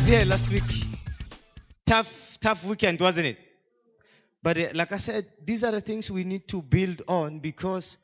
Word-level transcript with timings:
us 0.00 0.08
here 0.08 0.24
last 0.24 0.50
week. 0.50 0.62
Tough, 1.84 2.38
tough 2.40 2.64
weekend, 2.64 3.00
wasn't 3.00 3.26
it? 3.26 3.38
But 4.42 4.58
uh, 4.58 4.68
like 4.74 4.92
I 4.92 4.96
said, 4.96 5.26
these 5.44 5.62
are 5.64 5.72
the 5.72 5.80
things 5.80 6.10
we 6.10 6.24
need 6.24 6.48
to 6.48 6.62
build 6.62 7.02
on 7.06 7.40
because 7.40 7.98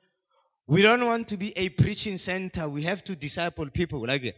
we 0.66 0.82
don't 0.82 1.06
want 1.06 1.28
to 1.28 1.36
be 1.36 1.56
a 1.56 1.70
preaching 1.70 2.18
center. 2.18 2.68
We 2.68 2.82
have 2.82 3.02
to 3.04 3.16
disciple 3.16 3.70
people. 3.70 4.04
Like. 4.06 4.22
We 4.22 4.34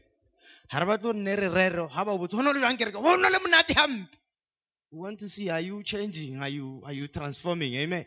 want 4.92 5.18
to 5.18 5.28
see 5.28 5.48
are 5.50 5.60
you 5.60 5.82
changing? 5.82 6.40
Are 6.40 6.48
you 6.48 6.82
are 6.84 6.92
you 6.92 7.08
transforming? 7.08 7.74
Amen. 7.74 8.06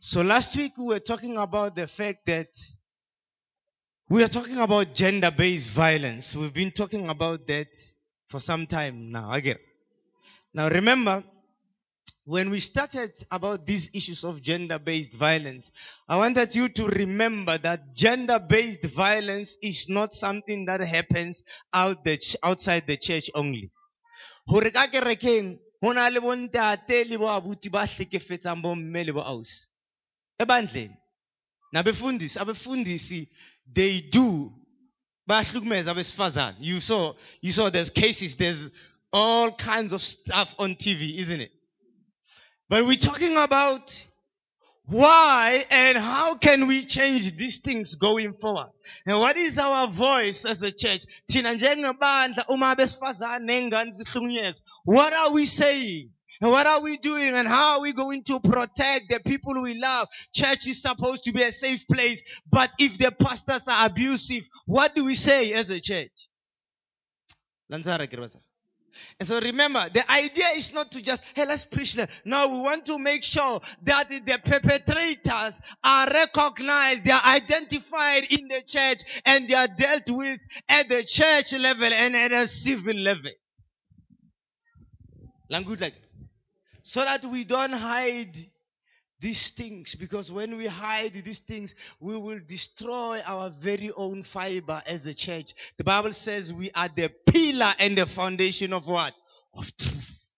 So 0.00 0.22
last 0.22 0.56
week 0.56 0.72
we 0.78 0.84
were 0.84 1.00
talking 1.00 1.36
about 1.36 1.76
the 1.76 1.86
fact 1.86 2.26
that 2.26 2.48
we 4.08 4.22
are 4.22 4.28
talking 4.28 4.58
about 4.58 4.94
gender-based 4.94 5.72
violence. 5.72 6.34
We've 6.36 6.54
been 6.54 6.70
talking 6.70 7.08
about 7.08 7.46
that 7.48 7.68
for 8.36 8.40
some 8.40 8.66
time 8.66 9.10
now. 9.10 9.32
Again. 9.32 9.56
Now 10.52 10.68
remember, 10.68 11.24
when 12.24 12.50
we 12.50 12.60
started 12.60 13.12
about 13.30 13.64
these 13.64 13.90
issues 13.94 14.24
of 14.24 14.42
gender-based 14.42 15.14
violence, 15.14 15.72
I 16.06 16.18
wanted 16.18 16.54
you 16.54 16.68
to 16.68 16.86
remember 16.86 17.56
that 17.56 17.94
gender-based 17.94 18.84
violence 18.84 19.56
is 19.62 19.88
not 19.88 20.12
something 20.12 20.66
that 20.66 20.80
happens 20.80 21.42
out 21.72 22.04
the 22.04 22.18
ch- 22.18 22.36
outside 22.42 22.86
the 22.86 22.98
church 22.98 23.30
only. 23.34 23.70
Bo 24.46 24.60
they 33.74 34.00
do 34.00 34.54
bayahlukumeza 35.28 35.90
abesifazane. 35.90 36.56
You 36.60 36.80
saw, 36.80 37.14
you 37.40 37.52
saw 37.52 37.70
there's 37.70 37.90
cases, 37.90 38.36
there's 38.36 38.70
all 39.12 39.52
kinds 39.52 39.92
of 39.92 40.00
stuff 40.00 40.54
on 40.58 40.74
TV, 40.74 41.18
isn't 41.18 41.40
it? 41.40 41.52
But 42.68 42.86
we're 42.86 42.96
talking 42.96 43.36
about 43.36 44.06
why 44.88 45.64
and 45.70 45.98
how 45.98 46.36
can 46.36 46.68
we 46.68 46.84
change 46.84 47.36
these 47.36 47.58
things 47.58 47.96
going 47.96 48.32
forward? 48.32 48.70
And 49.04 49.18
what 49.18 49.36
is 49.36 49.58
our 49.58 49.88
voice 49.88 50.44
as 50.44 50.62
a 50.62 50.70
church? 50.70 51.06
What 54.84 55.12
are 55.12 55.32
we 55.32 55.44
saying? 55.44 56.10
And 56.40 56.50
what 56.50 56.66
are 56.66 56.82
we 56.82 56.96
doing 56.98 57.34
and 57.34 57.48
how 57.48 57.76
are 57.76 57.82
we 57.82 57.92
going 57.92 58.22
to 58.24 58.40
protect 58.40 59.08
the 59.08 59.20
people 59.24 59.62
we 59.62 59.78
love? 59.78 60.08
Church 60.32 60.66
is 60.66 60.82
supposed 60.82 61.24
to 61.24 61.32
be 61.32 61.42
a 61.42 61.52
safe 61.52 61.86
place, 61.88 62.22
but 62.50 62.70
if 62.78 62.98
the 62.98 63.10
pastors 63.10 63.68
are 63.68 63.86
abusive, 63.86 64.48
what 64.66 64.94
do 64.94 65.04
we 65.04 65.14
say 65.14 65.52
as 65.54 65.70
a 65.70 65.80
church? 65.80 66.28
And 67.70 67.84
so 69.28 69.40
remember, 69.40 69.88
the 69.92 70.10
idea 70.10 70.46
is 70.56 70.72
not 70.72 70.92
to 70.92 71.02
just, 71.02 71.24
hey, 71.34 71.46
let's 71.46 71.64
preach 71.64 71.94
that. 71.94 72.10
No, 72.24 72.48
we 72.48 72.60
want 72.60 72.86
to 72.86 72.98
make 72.98 73.24
sure 73.24 73.60
that 73.82 74.08
the 74.08 74.40
perpetrators 74.44 75.60
are 75.84 76.08
recognized, 76.08 77.04
they 77.04 77.10
are 77.12 77.24
identified 77.24 78.24
in 78.30 78.48
the 78.48 78.62
church, 78.66 79.20
and 79.26 79.48
they 79.48 79.54
are 79.54 79.68
dealt 79.68 80.08
with 80.08 80.38
at 80.68 80.88
the 80.88 81.02
church 81.02 81.52
level 81.52 81.92
and 81.92 82.16
at 82.16 82.32
a 82.32 82.46
civil 82.46 82.96
level. 82.96 83.30
Language 85.48 85.80
like 85.80 85.94
so 86.86 87.00
that 87.00 87.24
we 87.24 87.42
don't 87.42 87.72
hide 87.72 88.36
these 89.18 89.50
things 89.50 89.96
because 89.96 90.30
when 90.30 90.56
we 90.56 90.66
hide 90.66 91.14
these 91.14 91.40
things 91.40 91.74
we 91.98 92.16
will 92.16 92.38
destroy 92.46 93.20
our 93.26 93.50
very 93.50 93.90
own 93.96 94.22
fiber 94.22 94.80
as 94.86 95.04
a 95.04 95.12
church. 95.12 95.52
The 95.78 95.84
bible 95.84 96.12
says 96.12 96.54
we 96.54 96.70
are 96.76 96.88
the 96.94 97.10
pillar 97.26 97.72
and 97.80 97.98
the 97.98 98.06
foundation 98.06 98.72
of 98.72 98.86
what? 98.86 99.14
Of 99.52 99.76
truth. 99.76 100.32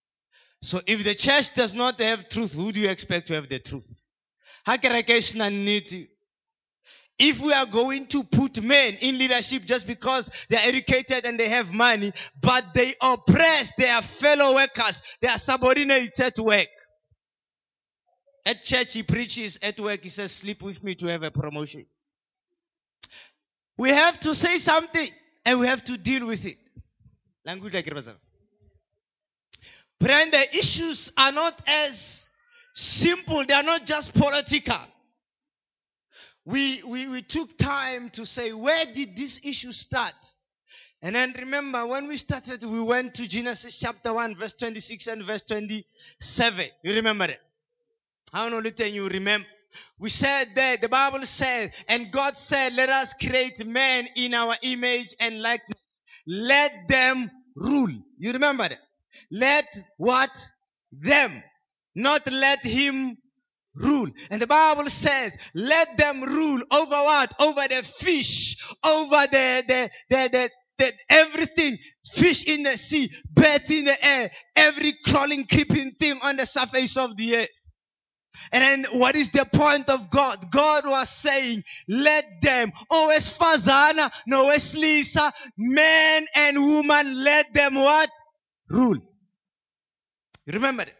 So 0.63 0.81
if 0.87 1.03
the 1.03 1.13
church 1.13 1.53
does 1.53 1.75
not 1.75 2.01
have 2.01 2.29
truth 2.29 2.53
who 2.53 2.71
do 2.71 2.79
you 2.79 2.89
expect 2.89 3.27
to 3.27 3.35
have 3.35 3.47
the 3.47 3.59
truth 3.59 3.85
if 7.19 7.41
we 7.41 7.51
are 7.51 7.65
going 7.65 8.07
to 8.07 8.23
put 8.23 8.63
men 8.63 8.95
in 9.01 9.17
leadership 9.17 9.65
just 9.65 9.85
because 9.85 10.29
they 10.49 10.55
are 10.55 10.63
educated 10.63 11.25
and 11.25 11.37
they 11.37 11.49
have 11.49 11.73
money, 11.73 12.13
but 12.41 12.73
they 12.73 12.95
oppress 13.01 13.73
their 13.77 14.01
fellow 14.01 14.55
workers, 14.55 15.01
they 15.21 15.27
are 15.27 15.37
subordinates 15.37 16.19
at 16.21 16.39
work. 16.39 16.67
At 18.45 18.63
church, 18.63 18.93
he 18.93 19.03
preaches. 19.03 19.59
At 19.61 19.79
work, 19.81 20.01
he 20.01 20.09
says, 20.09 20.31
sleep 20.31 20.63
with 20.63 20.81
me 20.81 20.95
to 20.95 21.07
have 21.07 21.23
a 21.23 21.29
promotion. 21.29 21.85
We 23.77 23.89
have 23.89 24.17
to 24.21 24.33
say 24.33 24.57
something 24.57 25.09
and 25.45 25.59
we 25.59 25.67
have 25.67 25.83
to 25.85 25.97
deal 25.97 26.25
with 26.25 26.45
it. 26.45 26.57
Language 27.45 27.73
like 27.73 27.85
Rabazan. 27.85 28.15
Friend, 30.01 30.31
the 30.31 30.57
issues 30.57 31.11
are 31.17 31.33
not 31.33 31.61
as 31.67 32.29
simple. 32.73 33.45
They 33.45 33.53
are 33.53 33.63
not 33.63 33.85
just 33.85 34.13
political 34.13 34.79
we, 36.49 36.81
we, 36.83 37.07
we 37.07 37.21
took 37.21 37.57
time 37.57 38.09
to 38.11 38.25
say, 38.25 38.53
where 38.53 38.83
did 38.85 39.15
this 39.15 39.39
issue 39.43 39.71
start? 39.71 40.15
And 41.01 41.15
then 41.15 41.33
remember, 41.37 41.85
when 41.85 42.07
we 42.07 42.17
started, 42.17 42.63
we 42.63 42.81
went 42.81 43.13
to 43.15 43.27
Genesis 43.27 43.77
chapter 43.77 44.11
1, 44.11 44.35
verse 44.35 44.53
26 44.53 45.07
and 45.07 45.23
verse 45.23 45.43
27. 45.43 46.65
You 46.83 46.95
remember 46.95 47.25
it? 47.25 47.39
How 48.33 48.49
no 48.49 48.57
little 48.57 48.87
you 48.87 49.07
remember? 49.07 49.47
We 49.99 50.09
said 50.09 50.55
that 50.55 50.81
the 50.81 50.89
Bible 50.89 51.23
said, 51.27 51.71
and 51.87 52.11
God 52.11 52.35
said, 52.35 52.73
let 52.73 52.89
us 52.89 53.13
create 53.13 53.63
man 53.67 54.07
in 54.15 54.33
our 54.33 54.55
image 54.63 55.13
and 55.19 55.43
likeness. 55.43 55.77
Let 56.25 56.87
them 56.87 57.29
rule. 57.55 57.93
You 58.17 58.31
remember 58.31 58.67
that? 58.67 58.79
Let 59.29 59.67
what? 59.97 60.31
Them. 60.91 61.43
Not 61.93 62.31
let 62.31 62.65
him 62.65 63.19
rule. 63.79 64.09
And 64.29 64.41
the 64.41 64.47
Bible 64.47 64.89
says, 64.89 65.37
let 65.55 65.97
them 65.97 66.21
rule 66.21 66.61
over 66.71 66.95
what? 66.95 67.33
Over 67.39 67.67
the 67.67 67.83
fish, 67.83 68.57
over 68.83 69.27
the, 69.31 69.63
the, 69.67 69.89
the, 70.09 70.29
the, 70.31 70.49
the 70.77 70.93
everything, 71.09 71.77
fish 72.13 72.45
in 72.47 72.63
the 72.63 72.77
sea, 72.77 73.09
birds 73.33 73.71
in 73.71 73.85
the 73.85 74.05
air, 74.05 74.31
every 74.55 74.93
crawling, 75.05 75.45
creeping 75.47 75.93
thing 75.99 76.19
on 76.21 76.37
the 76.37 76.45
surface 76.45 76.97
of 76.97 77.15
the 77.17 77.37
earth. 77.37 77.49
And 78.51 78.63
then 78.63 78.99
what 78.99 79.15
is 79.15 79.31
the 79.31 79.45
point 79.45 79.89
of 79.89 80.09
God? 80.09 80.51
God 80.51 80.85
was 80.87 81.09
saying, 81.09 81.63
let 81.87 82.25
them, 82.41 82.71
oh 82.89 83.11
Fazana, 83.19 84.11
no 84.27 84.45
Lisa, 84.47 85.33
man 85.57 86.25
and 86.35 86.57
woman, 86.59 87.23
let 87.23 87.53
them 87.53 87.75
what? 87.75 88.09
Rule. 88.69 88.97
You 90.45 90.53
remember 90.53 90.83
it? 90.83 90.93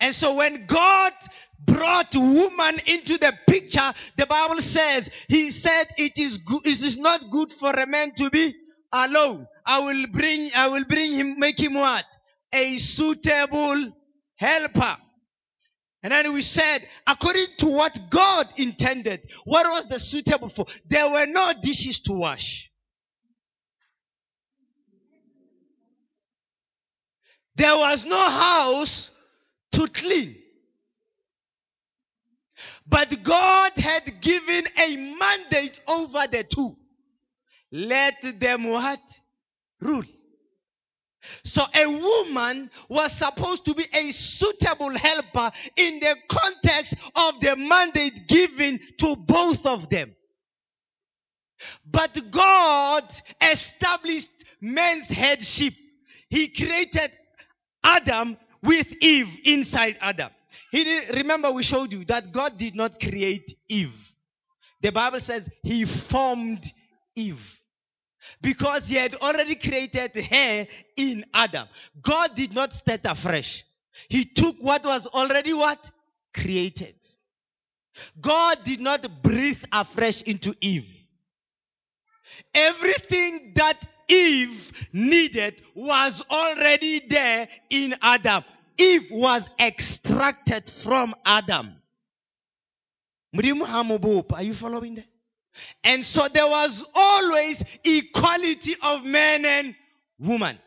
And 0.00 0.14
so 0.14 0.34
when 0.34 0.66
God 0.66 1.12
brought 1.64 2.14
woman 2.14 2.80
into 2.86 3.18
the 3.18 3.32
picture, 3.46 3.92
the 4.16 4.26
Bible 4.26 4.60
says, 4.60 5.10
He 5.28 5.50
said 5.50 5.86
it 5.96 6.18
is 6.18 6.38
good, 6.38 6.66
it 6.66 6.82
is 6.82 6.98
not 6.98 7.30
good 7.30 7.52
for 7.52 7.70
a 7.70 7.86
man 7.86 8.12
to 8.16 8.30
be 8.30 8.54
alone. 8.92 9.46
I 9.64 9.80
will 9.80 10.06
bring, 10.08 10.50
I 10.56 10.68
will 10.68 10.84
bring 10.84 11.12
him, 11.12 11.38
make 11.38 11.58
him 11.60 11.74
what? 11.74 12.04
A 12.52 12.76
suitable 12.76 13.92
helper. 14.36 14.96
And 16.02 16.12
then 16.12 16.32
we 16.32 16.40
said, 16.40 16.78
according 17.06 17.46
to 17.58 17.66
what 17.66 18.08
God 18.08 18.58
intended, 18.58 19.30
what 19.44 19.66
was 19.68 19.86
the 19.86 19.98
suitable 19.98 20.48
for? 20.48 20.64
There 20.88 21.10
were 21.10 21.26
no 21.26 21.52
dishes 21.60 22.00
to 22.00 22.14
wash. 22.14 22.70
There 27.56 27.76
was 27.76 28.06
no 28.06 28.16
house 28.16 29.10
to 29.72 29.86
clean. 29.88 30.36
But 32.86 33.22
God 33.22 33.72
had 33.78 34.20
given 34.20 34.64
a 34.76 34.96
mandate 34.96 35.80
over 35.86 36.26
the 36.26 36.44
two. 36.44 36.76
Let 37.70 38.40
them 38.40 38.64
what? 38.68 39.00
Rule. 39.80 40.04
So 41.44 41.62
a 41.74 41.86
woman 41.86 42.70
was 42.88 43.12
supposed 43.12 43.66
to 43.66 43.74
be 43.74 43.84
a 43.92 44.10
suitable 44.10 44.96
helper 44.96 45.50
in 45.76 46.00
the 46.00 46.16
context 46.28 46.94
of 47.14 47.40
the 47.40 47.56
mandate 47.56 48.26
given 48.26 48.80
to 48.98 49.16
both 49.16 49.66
of 49.66 49.88
them. 49.90 50.14
But 51.84 52.30
God 52.30 53.04
established 53.40 54.30
man's 54.60 55.08
headship. 55.08 55.74
He 56.30 56.48
created 56.48 57.10
Adam 57.84 58.36
with 58.62 58.94
Eve 59.02 59.40
inside 59.44 59.98
Adam. 60.00 60.30
He 60.70 60.84
did, 60.84 61.16
remember 61.16 61.50
we 61.50 61.62
showed 61.62 61.92
you 61.92 62.04
that 62.06 62.32
God 62.32 62.56
did 62.56 62.74
not 62.74 63.00
create 63.00 63.54
Eve. 63.68 64.12
The 64.82 64.92
Bible 64.92 65.20
says 65.20 65.48
he 65.62 65.84
formed 65.84 66.64
Eve. 67.16 67.56
Because 68.42 68.88
he 68.88 68.96
had 68.96 69.14
already 69.16 69.54
created 69.54 70.14
her 70.14 70.66
in 70.96 71.24
Adam. 71.34 71.66
God 72.00 72.34
did 72.34 72.54
not 72.54 72.72
start 72.72 73.00
afresh. 73.04 73.64
He 74.08 74.24
took 74.24 74.56
what 74.60 74.84
was 74.84 75.06
already 75.06 75.52
what? 75.52 75.90
Created. 76.32 76.94
God 78.20 78.62
did 78.64 78.80
not 78.80 79.22
breathe 79.22 79.62
afresh 79.72 80.22
into 80.22 80.54
Eve. 80.60 81.06
Everything 82.54 83.52
that 83.56 83.76
Eve 84.10 84.88
needed 84.92 85.62
was 85.74 86.24
already 86.30 87.00
there 87.08 87.48
in 87.70 87.94
Adam. 88.02 88.44
Eve 88.76 89.10
was 89.10 89.48
extracted 89.60 90.68
from 90.68 91.14
Adam. 91.24 91.74
Are 93.36 93.42
you 93.44 94.54
following 94.54 94.96
that? 94.96 95.06
And 95.84 96.04
so 96.04 96.26
there 96.28 96.46
was 96.46 96.84
always 96.94 97.78
equality 97.84 98.74
of 98.82 99.04
man 99.04 99.44
and 99.44 99.74
woman. 100.18 100.58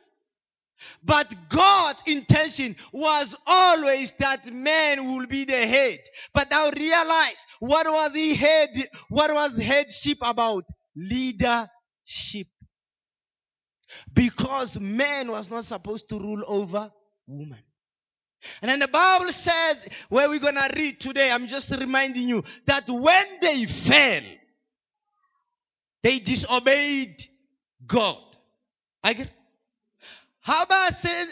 But 1.03 1.33
God's 1.49 2.03
intention 2.07 2.75
was 2.91 3.35
always 3.47 4.11
that 4.13 4.51
man 4.51 5.05
will 5.05 5.25
be 5.27 5.45
the 5.45 5.65
head. 5.65 5.99
But 6.33 6.51
now 6.51 6.69
realize 6.71 7.45
what 7.59 7.87
was 7.87 8.13
he 8.13 8.35
head, 8.35 8.69
what 9.09 9.33
was 9.33 9.57
headship 9.57 10.17
about? 10.21 10.65
Leadership. 10.95 12.47
Because 14.13 14.79
man 14.79 15.29
was 15.29 15.49
not 15.49 15.65
supposed 15.65 16.09
to 16.09 16.19
rule 16.19 16.43
over 16.47 16.91
woman. 17.27 17.59
And 18.61 18.69
then 18.69 18.79
the 18.79 18.87
Bible 18.87 19.31
says, 19.31 19.87
where 20.09 20.29
we're 20.29 20.39
gonna 20.39 20.67
read 20.75 20.99
today, 20.99 21.31
I'm 21.31 21.47
just 21.47 21.71
reminding 21.79 22.27
you 22.27 22.43
that 22.65 22.89
when 22.89 23.25
they 23.41 23.65
fell, 23.65 24.21
they 26.01 26.19
disobeyed 26.19 27.23
God. 27.87 28.17
Say 30.91 31.25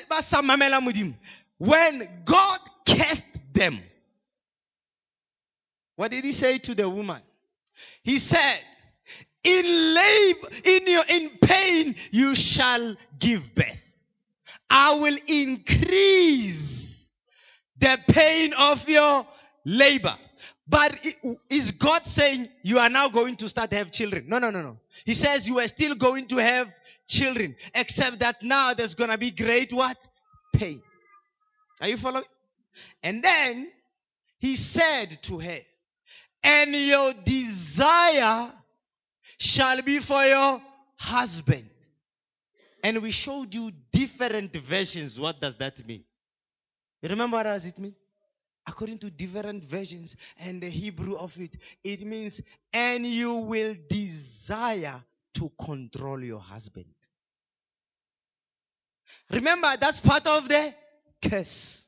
when 1.57 2.09
God 2.25 2.59
cursed 2.87 3.25
them? 3.53 3.79
What 5.95 6.11
did 6.11 6.23
he 6.23 6.31
say 6.31 6.57
to 6.59 6.73
the 6.73 6.89
woman? 6.89 7.21
He 8.03 8.17
said, 8.17 8.59
in 9.43 9.93
labor, 9.93 10.47
in 10.63 10.87
your, 10.87 11.03
in 11.09 11.29
you 12.11 12.35
shall 12.35 12.95
give 13.19 13.53
birth. 13.55 13.95
I 14.69 14.95
will 14.95 15.17
increase 15.27 17.09
the 17.77 17.99
pain 18.07 18.53
of 18.57 18.88
your 18.88 19.27
labor. 19.65 20.15
But 20.67 21.05
is 21.49 21.71
God 21.71 22.05
saying 22.05 22.47
you 22.63 22.79
are 22.79 22.89
now 22.89 23.09
going 23.09 23.35
to 23.38 23.49
start 23.49 23.71
to 23.71 23.75
have 23.75 23.91
children? 23.91 24.25
No, 24.27 24.39
no, 24.39 24.51
no, 24.51 24.61
no. 24.61 24.79
He 25.05 25.13
says 25.13 25.47
you 25.47 25.59
are 25.59 25.67
still 25.67 25.95
going 25.95 26.27
to 26.27 26.38
have 26.38 26.71
children, 27.07 27.55
except 27.75 28.19
that 28.19 28.41
now 28.41 28.73
there's 28.73 28.95
going 28.95 29.09
to 29.09 29.17
be 29.17 29.31
great 29.31 29.73
what? 29.73 30.07
Pain. 30.53 30.81
Are 31.81 31.89
you 31.89 31.97
following? 31.97 32.23
And 33.03 33.21
then 33.21 33.69
he 34.39 34.55
said 34.55 35.21
to 35.23 35.39
her, 35.39 35.59
and 36.43 36.73
your 36.73 37.13
desire 37.25 38.53
shall 39.38 39.81
be 39.81 39.99
for 39.99 40.23
your 40.23 40.61
husband. 40.97 41.69
And 42.83 43.01
we 43.01 43.11
showed 43.11 43.53
you 43.53 43.71
different 43.91 44.55
versions. 44.55 45.19
What 45.19 45.39
does 45.39 45.55
that 45.55 45.85
mean? 45.85 46.03
You 47.01 47.09
remember 47.09 47.37
what 47.37 47.43
does 47.43 47.65
it 47.65 47.77
mean? 47.79 47.95
According 48.67 48.99
to 48.99 49.09
different 49.09 49.63
versions 49.63 50.15
and 50.37 50.61
the 50.61 50.69
Hebrew 50.69 51.17
of 51.17 51.37
it, 51.39 51.57
it 51.83 52.05
means, 52.05 52.41
and 52.71 53.05
you 53.05 53.33
will 53.33 53.75
desire 53.89 55.03
to 55.35 55.51
control 55.59 56.23
your 56.23 56.39
husband. 56.39 56.85
Remember, 59.31 59.75
that's 59.79 59.99
part 59.99 60.27
of 60.27 60.47
the 60.47 60.73
curse. 61.27 61.87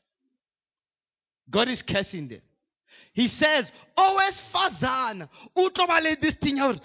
God 1.49 1.67
is 1.67 1.81
cursing 1.81 2.27
them. 2.27 2.41
He 3.13 3.27
says, 3.27 3.71
oh, 3.95 4.03
always 4.13 4.41
fazana. 4.41 5.29
Utlobale 5.55 6.19
this 6.19 6.35
thing 6.35 6.59
out. 6.59 6.79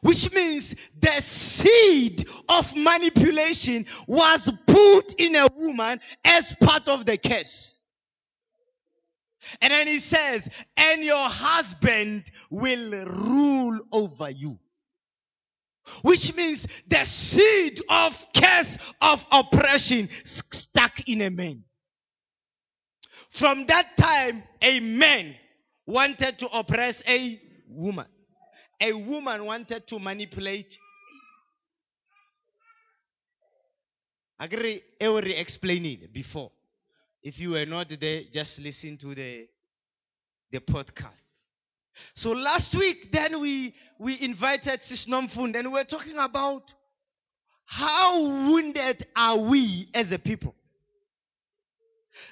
Which 0.00 0.32
means 0.32 0.74
the 1.00 1.20
seed 1.20 2.24
of 2.48 2.74
manipulation 2.76 3.86
was 4.06 4.50
put 4.66 5.14
in 5.18 5.36
a 5.36 5.48
woman 5.56 6.00
as 6.24 6.54
part 6.60 6.88
of 6.88 7.04
the 7.04 7.18
curse. 7.18 7.78
And 9.60 9.72
then 9.72 9.86
he 9.86 9.98
says, 9.98 10.48
and 10.76 11.02
your 11.02 11.28
husband 11.28 12.30
will 12.50 13.04
rule 13.06 13.80
over 13.92 14.30
you. 14.30 14.58
Which 16.02 16.34
means 16.36 16.66
the 16.86 17.04
seed 17.04 17.80
of 17.88 18.26
curse 18.34 18.78
of 19.00 19.26
oppression 19.32 20.08
stuck 20.24 21.08
in 21.08 21.22
a 21.22 21.30
man. 21.30 21.64
From 23.30 23.66
that 23.66 23.96
time, 23.96 24.44
a 24.60 24.78
man 24.78 25.34
wanted 25.86 26.38
to 26.38 26.48
oppress 26.56 27.02
a 27.08 27.40
woman. 27.68 28.06
A 28.80 28.92
woman 28.92 29.44
wanted 29.44 29.86
to 29.88 29.98
manipulate. 29.98 30.78
I 34.40 34.48
already 35.02 35.34
explained 35.34 35.86
it 35.86 36.12
before. 36.12 36.50
If 37.22 37.38
you 37.38 37.50
were 37.52 37.66
not 37.66 37.88
there, 37.88 38.22
just 38.32 38.60
listen 38.60 38.96
to 38.98 39.14
the, 39.14 39.48
the 40.50 40.60
podcast. 40.60 41.24
So 42.14 42.32
last 42.32 42.74
week, 42.74 43.12
then 43.12 43.40
we, 43.40 43.74
we 43.98 44.20
invited 44.20 44.82
Sis 44.82 45.06
Nomfundo 45.06 45.56
and 45.56 45.68
we 45.68 45.74
we're 45.74 45.84
talking 45.84 46.18
about 46.18 46.74
how 47.64 48.20
wounded 48.20 49.06
are 49.14 49.38
we 49.38 49.88
as 49.94 50.12
a 50.12 50.18
people? 50.18 50.54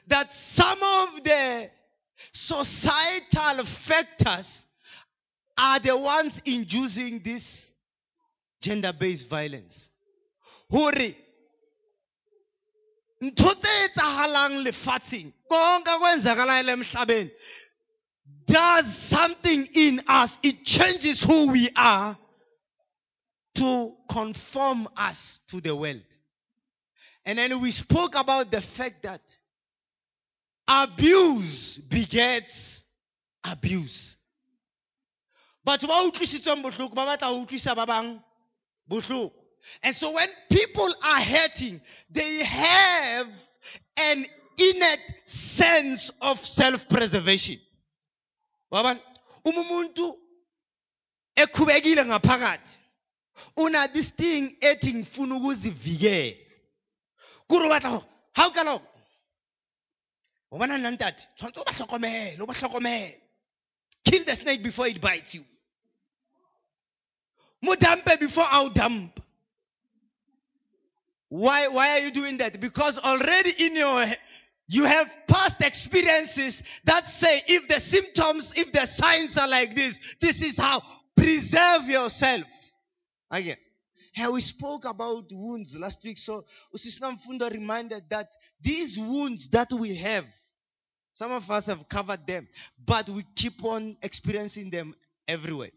That 0.08 0.32
some 0.32 0.78
of 0.82 1.22
the 1.22 1.70
societal 2.32 3.64
factors 3.64 4.66
are 5.60 5.78
the 5.78 5.96
ones 5.96 6.40
inducing 6.46 7.20
this 7.20 7.72
gender-based 8.62 9.28
violence. 9.28 9.88
Hore 10.70 11.14
konke 15.50 15.98
kwenzakalayo 15.98 16.72
emhlabeni 16.72 17.30
does 18.46 18.86
something 18.86 19.68
in 19.74 20.00
us 20.08 20.38
it 20.42 20.64
changes 20.64 21.22
who 21.24 21.50
we 21.52 21.68
are 21.76 22.16
to 23.54 23.94
conform 24.08 24.88
us 24.96 25.40
to 25.48 25.60
the 25.60 25.74
world 25.74 26.02
and 27.26 27.38
then 27.38 27.60
we 27.60 27.70
spoke 27.70 28.14
about 28.14 28.50
the 28.50 28.60
fact 28.60 29.02
that 29.02 29.20
abuse 30.66 31.78
begets 31.78 32.84
abuse 33.44 34.16
but 35.64 35.80
ba 35.86 36.02
utlwisitsweng 36.04 36.62
bohloko 36.62 36.94
ba 36.94 37.06
batla 37.06 37.28
ho 37.28 37.44
utlwisa 37.44 37.74
ba 37.76 37.86
bang 37.86 38.20
bohloko 38.88 39.40
and 39.82 39.94
so 39.94 40.12
when 40.12 40.28
people 40.50 40.94
are 41.02 41.20
hurting, 41.20 41.80
they 42.10 42.44
have 42.44 43.28
an 43.96 44.26
innate 44.58 45.14
sense 45.24 46.10
of 46.20 46.38
self-preservation. 46.38 47.58
Wabona? 48.72 49.00
Uma 49.44 49.60
umuntu 49.60 50.16
ekhubekile 51.36 52.04
ngaphakathi 52.04 52.76
una 53.56 53.88
this 53.88 54.10
thing 54.10 54.56
ethi 54.60 54.94
ngifuna 54.94 55.36
ukuzivikela. 55.36 56.36
Kuri 57.48 57.68
batla 57.68 58.04
ha 58.34 58.46
o 58.46 58.50
kala 58.50 58.80
Wabona 60.52 60.78
nantati, 60.78 61.26
tshwantse 61.36 61.60
o 61.60 61.64
ba 61.64 61.72
hlokomele, 61.72 62.40
o 62.40 62.46
ba 62.46 62.52
hlokomele. 62.52 63.20
Kill 64.04 64.24
the 64.24 64.34
snake 64.34 64.62
before 64.62 64.86
it 64.86 65.00
bites 65.00 65.34
you. 65.34 65.44
Mo 67.62 67.74
dampe 67.74 68.18
before 68.18 68.44
I'll 68.48 68.70
dump. 68.70 69.20
Why, 71.28 71.68
why 71.68 71.90
are 71.90 72.00
you 72.00 72.10
doing 72.10 72.38
that? 72.38 72.60
Because 72.60 72.98
already 72.98 73.52
in 73.58 73.76
your, 73.76 74.04
you 74.66 74.84
have 74.84 75.08
past 75.28 75.60
experiences 75.62 76.62
that 76.84 77.06
say 77.06 77.40
if 77.46 77.68
the 77.68 77.78
symptoms, 77.78 78.54
if 78.56 78.72
the 78.72 78.86
signs 78.86 79.36
are 79.36 79.48
like 79.48 79.74
this, 79.74 80.16
this 80.20 80.42
is 80.42 80.58
how. 80.58 80.82
Preserve 81.16 81.88
yourself. 81.88 82.46
Again. 83.30 83.58
How 84.16 84.32
we 84.32 84.40
spoke 84.40 84.86
about 84.86 85.30
wounds 85.30 85.76
last 85.76 86.02
week. 86.02 86.18
So 86.18 86.44
uSis 86.74 87.00
Nomfundo 87.00 87.50
reminded 87.50 88.02
that 88.10 88.28
these 88.60 88.98
wounds 88.98 89.48
that 89.50 89.72
we 89.72 89.94
have, 89.96 90.24
some 91.20 91.32
of 91.32 91.50
us 91.50 91.66
have 91.66 91.86
covered 91.86 92.26
them, 92.26 92.48
but 92.86 93.06
we 93.10 93.22
keep 93.36 93.62
on 93.62 93.94
experiencing 94.02 94.70
them 94.70 94.94
everywhere. 95.28 95.68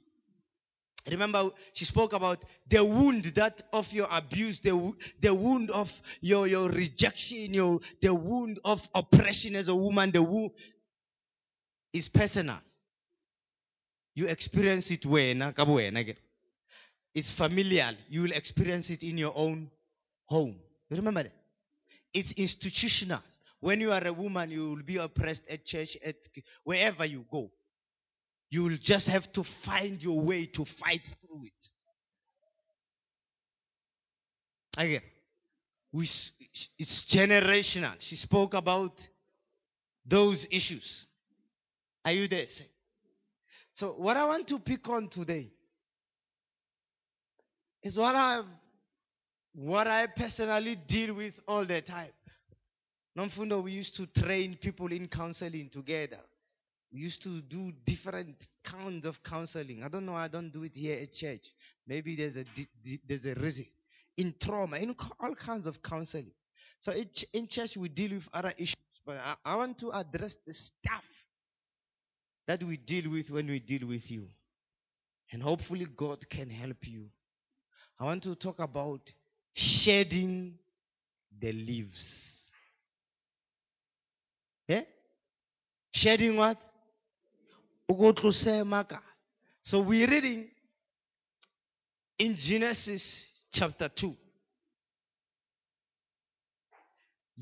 Remember, 1.12 1.50
she 1.73 1.83
spoke 1.83 2.13
about 2.13 2.41
the 2.69 2.81
wound 2.81 3.25
that 3.35 3.62
of 3.73 3.91
your 3.91 4.07
abuse, 4.09 4.62
the, 4.62 4.93
the 5.19 5.33
wound 5.33 5.69
of 5.69 6.01
your, 6.21 6.47
your 6.47 6.69
rejection, 6.69 7.53
your, 7.53 7.81
the 8.01 8.13
wound 8.13 8.62
of 8.63 8.88
oppression 8.95 9.57
as 9.57 9.67
a 9.67 9.75
woman, 9.75 10.12
the 10.12 10.23
wound 10.23 10.51
is 11.91 12.07
personal. 12.07 12.59
You 14.15 14.27
experience 14.27 14.91
it 14.91 15.05
when, 15.05 15.41
it's 17.13 17.33
familial. 17.33 17.95
You 18.09 18.21
will 18.21 18.31
experience 18.31 18.89
it 18.91 19.03
in 19.03 19.17
your 19.17 19.33
own 19.35 19.69
home. 20.23 20.55
Remember 20.89 21.23
that? 21.23 21.33
It's 22.13 22.31
institutional. 22.31 23.19
When 23.63 23.79
you 23.79 23.93
are 23.93 24.05
a 24.05 24.12
woman, 24.12 24.51
you 24.51 24.72
will 24.72 24.84
be 24.84 24.98
oppressed 24.98 25.48
at 25.50 25.63
church, 25.63 25.98
at 26.05 26.17
wherever 26.65 27.05
you 27.05 27.25
go. 27.32 27.50
You 28.51 28.63
will 28.65 28.77
just 28.77 29.08
have 29.08 29.32
to 29.32 29.43
find 29.46 30.03
your 30.03 30.20
way 30.20 30.48
to 30.48 30.65
fight 30.65 31.08
through 31.08 31.46
it. 31.46 31.70
Again, 34.77 35.01
we, 35.93 36.03
it's 36.03 37.05
generational. 37.05 37.93
She 38.00 38.17
spoke 38.17 38.53
about 38.53 39.00
those 40.05 40.46
issues. 40.51 41.08
Are 42.03 42.12
you 42.12 42.27
there? 42.27 42.48
So, 43.75 43.91
what 43.93 44.17
I 44.17 44.25
want 44.25 44.46
to 44.50 44.60
pick 44.60 44.89
on 44.89 45.08
today 45.08 45.53
is 47.82 47.98
what 47.98 48.13
I 48.13 48.41
what 49.53 49.88
I 49.88 50.08
personally 50.08 50.75
deal 50.75 51.13
with 51.13 51.39
all 51.48 51.63
the 51.63 51.79
time. 51.79 52.12
Nomfundo, 53.17 53.62
we 53.63 53.72
used 53.72 53.96
to 53.96 54.08
train 54.08 54.58
people 54.60 54.91
in 54.91 55.08
counseling 55.08 55.70
together. 55.70 56.20
We 56.91 57.01
used 57.01 57.24
to 57.24 57.41
do 57.41 57.72
different 57.86 58.48
kinds 58.63 59.05
of 59.05 59.22
counseling. 59.24 59.84
I 59.84 59.88
don't 59.88 60.05
know. 60.05 60.15
I 60.15 60.27
don't 60.27 60.51
do 60.51 60.63
it 60.63 60.75
here 60.75 61.00
at 61.01 61.13
church. 61.13 61.53
Maybe 61.88 62.15
there's 62.15 62.38
a 62.38 62.46
there's 63.08 63.25
a 63.25 63.34
reason. 63.36 63.65
In 64.17 64.34
trauma, 64.39 64.77
in 64.77 64.96
all 65.20 65.36
kinds 65.36 65.65
of 65.65 65.82
counseling. 65.82 66.32
So 66.82 66.93
in 67.34 67.48
church 67.48 67.77
we 67.77 67.89
deal 67.89 68.12
with 68.12 68.29
other 68.34 68.53
issues, 68.58 68.75
but 69.05 69.17
I, 69.17 69.36
I 69.46 69.55
want 69.55 69.79
to 69.79 69.91
address 69.91 70.38
the 70.46 70.53
stuff 70.53 71.25
that 72.48 72.62
we 72.63 72.77
deal 72.77 73.10
with 73.10 73.32
when 73.32 73.48
we 73.48 73.60
deal 73.60 73.88
with 73.88 74.12
you, 74.12 74.27
and 75.32 75.41
hopefully 75.41 75.88
God 75.96 76.29
can 76.29 76.50
help 76.50 76.88
you. 76.88 77.10
I 78.00 78.05
want 78.05 78.24
to 78.24 78.36
talk 78.36 78.60
about 78.60 79.12
shedding 79.53 80.60
the 81.39 81.53
leaves. 81.53 82.51
Yeah? 84.67 84.82
Shedding 85.93 86.38
what? 86.38 86.57
So 89.63 89.79
we're 89.79 90.07
reading 90.07 90.50
in 92.17 92.35
Genesis 92.35 93.27
chapter 93.51 93.89
2. 93.89 94.17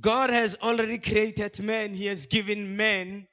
God 0.02 0.30
has 0.32 0.58
already 0.62 0.98
created 0.98 1.60
man. 1.64 1.94
He 1.94 2.08
has 2.08 2.26
given 2.26 2.76
man 2.76 3.28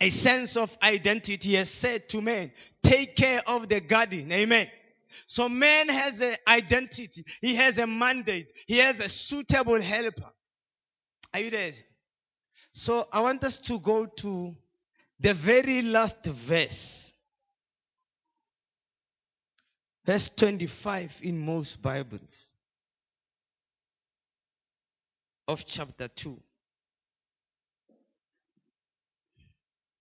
a 0.00 0.08
sense 0.08 0.56
of 0.56 0.76
identity. 0.82 1.50
He 1.50 1.54
has 1.54 1.70
said 1.70 2.08
to 2.08 2.20
man, 2.20 2.50
take 2.82 3.14
care 3.14 3.42
of 3.46 3.68
the 3.68 3.80
garden. 3.80 4.32
Amen. 4.32 4.66
So 5.26 5.48
man 5.48 5.88
has 5.88 6.20
an 6.20 6.34
identity. 6.48 7.24
He 7.40 7.54
has 7.54 7.78
a 7.78 7.86
mandate. 7.86 8.50
He 8.66 8.78
has 8.78 8.98
a 8.98 9.08
suitable 9.08 9.80
helper. 9.80 10.30
Are 11.32 11.40
you 11.40 11.50
there? 11.50 11.72
So 12.72 13.06
I 13.12 13.20
want 13.22 13.44
us 13.44 13.58
to 13.58 13.78
go 13.80 14.06
to 14.06 14.56
the 15.18 15.34
very 15.34 15.82
last 15.82 16.24
verse. 16.24 17.12
Verse 20.06 20.28
25 20.30 21.20
in 21.22 21.38
most 21.38 21.82
Bibles 21.82 22.52
of 25.46 25.64
chapter 25.66 26.08
2. 26.08 26.40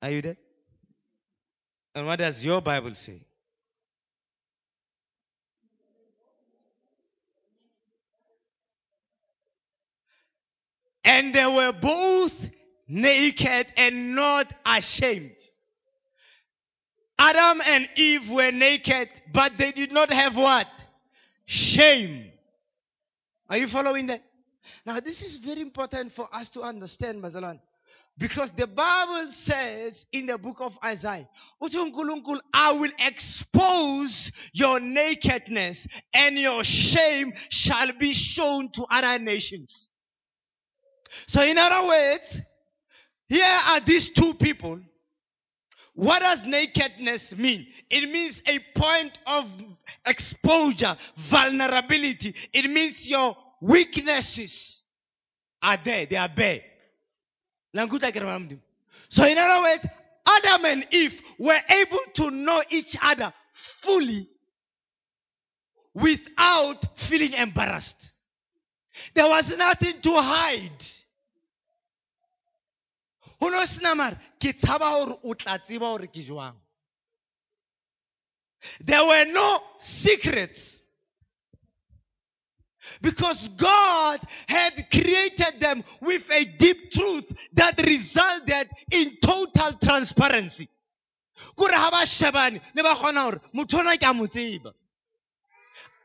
Are 0.01 0.09
you 0.11 0.21
there? 0.21 0.37
And 1.95 2.05
what 2.05 2.19
does 2.19 2.45
your 2.45 2.61
Bible 2.61 2.95
say? 2.95 3.21
And 11.03 11.33
they 11.33 11.45
were 11.45 11.73
both 11.73 12.49
naked 12.89 13.67
and 13.77 14.15
not 14.15 14.51
ashamed. 14.65 15.35
Adam 17.17 17.61
and 17.65 17.87
Eve 17.95 18.31
were 18.31 18.51
naked, 18.51 19.09
but 19.31 19.57
they 19.57 19.71
did 19.71 19.91
not 19.91 20.11
have 20.11 20.35
what? 20.35 20.67
Shame. 21.45 22.31
Are 23.49 23.57
you 23.57 23.67
following 23.67 24.07
that? 24.07 24.23
Now, 24.85 24.99
this 24.99 25.21
is 25.21 25.37
very 25.37 25.61
important 25.61 26.11
for 26.11 26.27
us 26.33 26.49
to 26.49 26.61
understand, 26.61 27.21
Mazalan. 27.21 27.59
Because 28.17 28.51
the 28.51 28.67
Bible 28.67 29.31
says 29.31 30.05
in 30.11 30.25
the 30.25 30.37
book 30.37 30.59
of 30.59 30.77
Isaiah, 30.83 31.27
I 31.61 32.73
will 32.73 32.91
expose 32.99 34.31
your 34.53 34.79
nakedness 34.81 35.87
and 36.13 36.37
your 36.37 36.63
shame 36.65 37.33
shall 37.49 37.93
be 37.93 38.13
shown 38.13 38.71
to 38.71 38.85
other 38.91 39.23
nations. 39.23 39.89
So 41.27 41.41
in 41.41 41.57
other 41.57 41.87
words, 41.87 42.41
here 43.29 43.59
are 43.67 43.79
these 43.79 44.09
two 44.09 44.33
people. 44.33 44.79
What 45.93 46.21
does 46.21 46.43
nakedness 46.45 47.37
mean? 47.37 47.67
It 47.89 48.09
means 48.09 48.41
a 48.47 48.59
point 48.73 49.19
of 49.27 49.51
exposure, 50.05 50.97
vulnerability. 51.15 52.33
It 52.53 52.69
means 52.69 53.09
your 53.09 53.37
weaknesses 53.61 54.83
are 55.61 55.77
there. 55.83 56.05
They 56.05 56.15
are 56.15 56.29
bare. 56.29 56.61
So 59.09 59.25
in 59.25 59.37
other 59.37 59.61
words, 59.61 59.85
Adam 60.27 60.65
and 60.65 60.87
Eve 60.91 61.21
were 61.37 61.59
able 61.69 61.99
to 62.15 62.31
know 62.31 62.61
each 62.69 62.95
other 63.01 63.31
fully 63.53 64.27
without 65.93 66.97
feeling 66.97 67.33
embarrassed. 67.33 68.13
There 69.13 69.27
was 69.27 69.55
nothing 69.57 70.01
to 70.01 70.13
hide 70.15 70.83
go 73.39 73.49
no 73.49 73.65
sena 73.65 73.95
mare 73.95 74.17
ke 74.39 74.53
tshaba 74.53 74.89
gore 74.97 75.19
o 75.23 75.33
tla 75.33 75.57
tseba 75.59 75.91
gore 75.91 76.07
ke 76.07 76.21
jwang 76.25 76.55
there 78.81 79.05
were 79.05 79.25
no 79.25 79.61
secrets 79.79 80.81
because 83.01 83.47
God 83.49 84.19
had 84.47 84.89
created 84.91 85.59
them 85.59 85.83
with 86.01 86.29
a 86.31 86.45
deep 86.45 86.91
truth 86.91 87.49
that 87.53 87.81
resulted 87.85 88.69
in 88.91 89.17
total 89.21 89.73
transparency. 89.81 90.67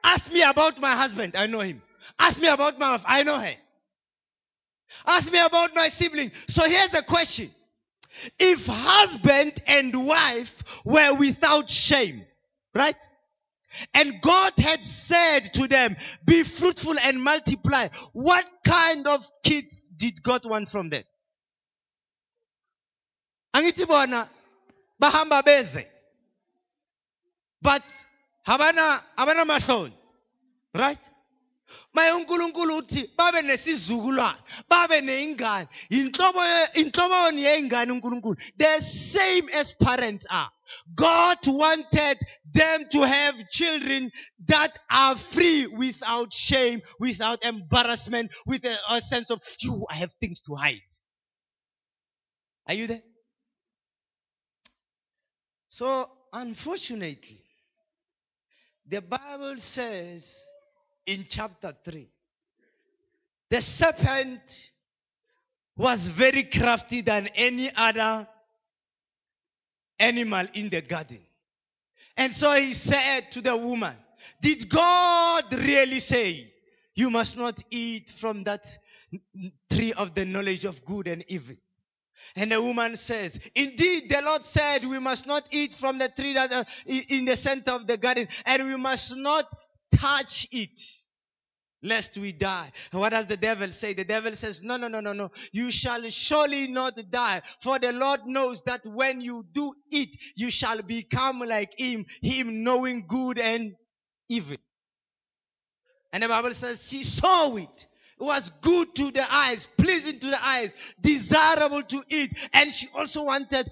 Ask 0.04 0.32
me 0.32 0.42
about 0.42 0.80
my 0.80 0.92
husband, 0.92 1.34
I 1.36 1.46
know 1.46 1.60
him. 1.60 1.82
Ask 2.18 2.40
me 2.40 2.48
about 2.48 2.78
my 2.78 2.92
wife, 2.92 3.04
I 3.06 3.22
know 3.22 3.38
her. 3.38 3.54
Ask 5.06 5.32
me 5.32 5.38
about 5.38 5.74
my 5.74 5.88
sibling. 5.88 6.32
So 6.48 6.64
here's 6.64 6.94
a 6.94 7.02
question. 7.02 7.50
If 8.38 8.66
husband 8.66 9.60
and 9.66 10.06
wife 10.06 10.82
were 10.84 11.14
without 11.14 11.68
shame, 11.68 12.24
right? 12.74 12.96
And 13.92 14.20
God 14.22 14.52
had 14.58 14.86
said 14.86 15.52
to 15.54 15.66
them, 15.66 15.96
be 16.24 16.44
fruitful 16.44 16.94
and 17.02 17.22
multiply. 17.22 17.88
What 18.12 18.48
kind 18.64 19.06
of 19.08 19.28
kids 19.42 19.80
did 19.96 20.22
God 20.22 20.44
want 20.44 20.68
from 20.68 20.90
them? 20.90 21.02
angithi 23.54 23.86
bahamba 25.00 25.42
beze 25.42 25.86
but 27.62 27.82
habana 28.46 29.02
habana 29.16 29.92
right 30.74 30.98
maye 31.94 32.12
uNkulunkulu 32.12 32.76
uthi 32.76 33.10
babe 33.18 33.42
nesizukulwane 33.42 34.38
babe 34.68 35.00
neingane 35.00 35.68
inhlobo 35.90 36.40
inhloboni 36.74 37.42
yeingane 37.42 37.92
uNkulunkulu 37.92 38.36
the 38.58 38.80
same 38.80 39.48
as 39.52 39.74
parents 39.74 40.26
are 40.30 40.50
God 40.94 41.38
wanted 41.46 42.18
them 42.52 42.88
to 42.92 43.02
have 43.02 43.48
children 43.48 44.10
that 44.46 44.76
are 44.90 45.16
free 45.16 45.66
without 45.66 46.32
shame, 46.32 46.80
without 46.98 47.44
embarrassment, 47.44 48.34
with 48.46 48.64
a, 48.64 48.76
a 48.90 49.00
sense 49.00 49.30
of, 49.30 49.42
you, 49.60 49.86
I 49.90 49.96
have 49.96 50.12
things 50.14 50.40
to 50.42 50.54
hide. 50.54 50.80
Are 52.66 52.74
you 52.74 52.86
there? 52.86 53.02
So, 55.68 56.10
unfortunately, 56.32 57.42
the 58.86 59.02
Bible 59.02 59.58
says 59.58 60.42
in 61.06 61.26
chapter 61.28 61.74
3. 61.84 62.08
The 63.50 63.60
serpent 63.60 64.70
was 65.76 66.06
very 66.06 66.44
crafty 66.44 67.00
than 67.00 67.28
any 67.34 67.70
other 67.76 68.26
animal 69.98 70.46
in 70.54 70.70
the 70.70 70.80
garden. 70.80 71.20
And 72.16 72.32
so 72.32 72.52
he 72.52 72.72
said 72.72 73.32
to 73.32 73.40
the 73.40 73.56
woman, 73.56 73.96
Did 74.40 74.68
God 74.68 75.52
really 75.52 76.00
say 76.00 76.52
you 76.94 77.10
must 77.10 77.36
not 77.36 77.62
eat 77.70 78.10
from 78.10 78.44
that 78.44 78.66
tree 79.70 79.92
of 79.92 80.14
the 80.14 80.24
knowledge 80.24 80.64
of 80.64 80.84
good 80.84 81.08
and 81.08 81.24
evil? 81.28 81.56
And 82.36 82.52
the 82.52 82.62
woman 82.62 82.96
says, 82.96 83.38
Indeed, 83.54 84.08
the 84.08 84.22
Lord 84.24 84.44
said 84.44 84.84
we 84.84 84.98
must 84.98 85.26
not 85.26 85.48
eat 85.50 85.72
from 85.72 85.98
the 85.98 86.08
tree 86.08 86.34
that 86.34 86.52
uh, 86.52 86.64
in 86.86 87.24
the 87.24 87.36
center 87.36 87.72
of 87.72 87.86
the 87.86 87.96
garden, 87.96 88.28
and 88.46 88.64
we 88.64 88.76
must 88.76 89.16
not 89.16 89.52
touch 89.94 90.48
it 90.50 90.80
lest 91.84 92.16
we 92.16 92.32
die. 92.32 92.72
And 92.90 93.00
what 93.00 93.10
does 93.10 93.26
the 93.26 93.36
devil 93.36 93.70
say? 93.70 93.92
The 93.92 94.04
devil 94.04 94.34
says, 94.34 94.62
no, 94.62 94.76
no, 94.76 94.88
no, 94.88 95.00
no, 95.00 95.12
no. 95.12 95.30
You 95.52 95.70
shall 95.70 96.08
surely 96.08 96.66
not 96.68 96.98
die. 97.10 97.42
For 97.60 97.78
the 97.78 97.92
Lord 97.92 98.26
knows 98.26 98.62
that 98.62 98.84
when 98.84 99.20
you 99.20 99.44
do 99.52 99.74
it, 99.90 100.16
you 100.34 100.50
shall 100.50 100.82
become 100.82 101.40
like 101.40 101.78
him, 101.78 102.06
him 102.22 102.64
knowing 102.64 103.06
good 103.06 103.38
and 103.38 103.74
evil. 104.28 104.56
And 106.12 106.22
the 106.22 106.28
Bible 106.28 106.52
says 106.52 106.88
she 106.88 107.02
saw 107.02 107.54
it. 107.56 107.86
It 108.20 108.22
was 108.22 108.48
good 108.62 108.94
to 108.94 109.10
the 109.10 109.26
eyes, 109.28 109.68
pleasing 109.76 110.20
to 110.20 110.26
the 110.28 110.38
eyes, 110.42 110.72
desirable 111.00 111.82
to 111.82 112.02
eat. 112.08 112.48
And 112.52 112.72
she 112.72 112.88
also 112.94 113.24
wanted 113.24 113.68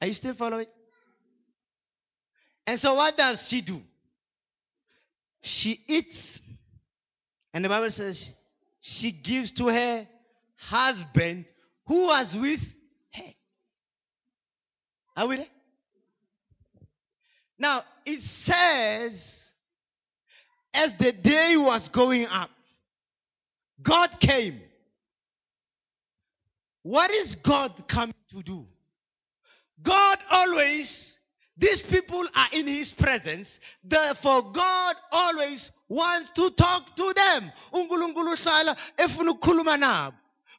Are 0.00 0.06
you 0.06 0.12
still 0.12 0.34
following? 0.34 0.66
And 2.66 2.78
so 2.78 2.94
what 2.94 3.16
does 3.16 3.48
she 3.48 3.60
do? 3.60 3.80
She 5.42 5.80
eats. 5.86 6.40
And 7.52 7.64
the 7.64 7.68
Bible 7.68 7.90
says 7.90 8.30
she 8.80 9.10
gives 9.12 9.52
to 9.52 9.68
her 9.68 10.06
husband 10.56 11.44
who 11.86 12.06
was 12.06 12.34
with 12.34 12.74
her. 13.12 13.34
Are 15.16 15.28
we 15.28 15.36
there? 15.36 15.46
Now, 17.58 17.82
it 18.04 18.20
says, 18.20 19.52
as 20.72 20.92
the 20.94 21.12
day 21.12 21.54
was 21.56 21.88
going 21.88 22.26
up, 22.26 22.50
God 23.80 24.18
came. 24.18 24.60
What 26.82 27.10
is 27.10 27.36
God 27.36 27.86
coming 27.86 28.14
to 28.30 28.42
do? 28.42 28.66
God 29.82 30.18
always, 30.30 31.13
these 31.56 31.82
people 31.82 32.24
are 32.34 32.48
in 32.52 32.66
His 32.66 32.92
presence. 32.92 33.60
Therefore, 33.84 34.50
God 34.50 34.96
always 35.12 35.70
wants 35.88 36.30
to 36.30 36.50
talk 36.50 36.96
to 36.96 37.14
them. 37.14 37.52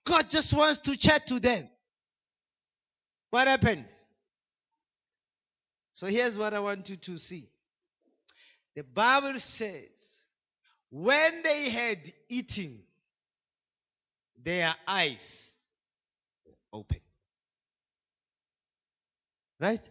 God 0.06 0.30
just 0.30 0.54
wants 0.54 0.80
to 0.80 0.96
chat 0.96 1.28
to 1.28 1.40
them. 1.40 1.68
What 3.32 3.48
happened? 3.48 3.86
So 5.94 6.08
here's 6.08 6.38
what 6.38 6.54
I 6.54 6.60
want 6.60 6.90
you 6.90 6.96
to 6.98 7.18
see. 7.18 7.50
The 8.76 8.84
Bible 8.84 9.40
says, 9.40 10.24
when 10.92 11.42
they 11.44 11.70
had 11.70 12.00
eaten, 12.30 12.80
their 14.44 14.74
eyes 14.88 15.56
open. 16.72 17.00
Right? 19.60 19.82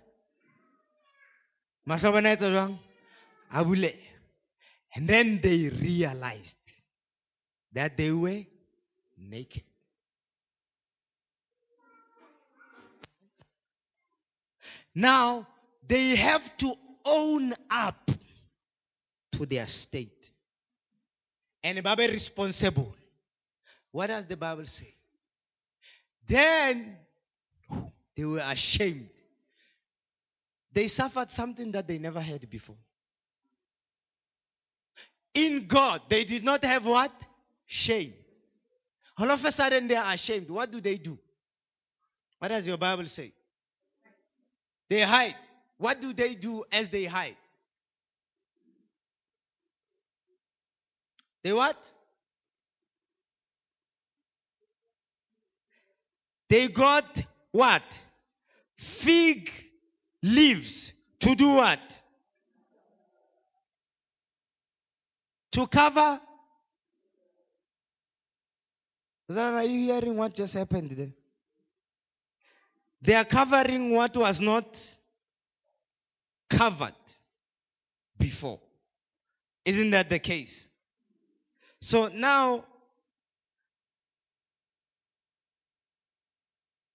And 4.96 5.08
then 5.08 5.40
they 5.42 5.68
realized 5.68 6.56
that 7.72 7.96
they 7.96 8.12
were 8.12 8.42
naked. 9.18 9.64
Now, 14.94 15.46
they 15.86 16.14
have 16.16 16.56
to 16.58 16.74
own 17.04 17.52
up 17.68 18.10
to 19.32 19.46
their 19.46 19.66
state. 19.66 20.30
And 21.62 21.82
Bible 21.82 22.08
responsible. 22.08 22.94
What 23.90 24.06
does 24.08 24.26
the 24.26 24.36
Bible 24.36 24.66
say? 24.66 24.94
Then 26.28 26.96
they 28.16 28.24
were 28.24 28.42
ashamed. 28.44 29.10
They 30.74 30.88
suffered 30.88 31.30
something 31.30 31.70
that 31.72 31.86
they 31.86 31.98
never 31.98 32.20
had 32.20 32.50
before. 32.50 32.76
In 35.32 35.66
God, 35.66 36.02
they 36.08 36.24
did 36.24 36.44
not 36.44 36.64
have 36.64 36.84
what? 36.84 37.12
Shame. 37.66 38.12
All 39.16 39.30
of 39.30 39.44
a 39.44 39.52
sudden, 39.52 39.86
they 39.86 39.94
are 39.94 40.12
ashamed. 40.12 40.50
What 40.50 40.72
do 40.72 40.80
they 40.80 40.96
do? 40.96 41.16
What 42.40 42.48
does 42.48 42.66
your 42.66 42.76
Bible 42.76 43.06
say? 43.06 43.32
They 44.90 45.00
hide. 45.02 45.36
What 45.78 46.00
do 46.00 46.12
they 46.12 46.34
do 46.34 46.64
as 46.72 46.88
they 46.88 47.04
hide? 47.04 47.36
They 51.44 51.52
what? 51.52 51.76
They 56.48 56.68
got 56.68 57.22
what? 57.52 58.00
Fig 58.76 59.50
leaves 60.24 60.94
to 61.20 61.34
do 61.34 61.50
what? 61.50 62.00
To 65.52 65.66
cover. 65.66 66.20
Zara, 69.30 69.56
Are 69.56 69.64
you 69.64 69.92
hearing 69.92 70.16
what 70.16 70.34
just 70.34 70.54
happened 70.54 70.92
there? 70.92 71.12
They 73.02 73.14
are 73.14 73.24
covering 73.24 73.94
what 73.94 74.16
was 74.16 74.40
not 74.40 74.80
covered 76.48 76.92
before. 78.18 78.60
Isn't 79.66 79.90
that 79.90 80.08
the 80.08 80.18
case? 80.18 80.70
So 81.82 82.08
now, 82.08 82.64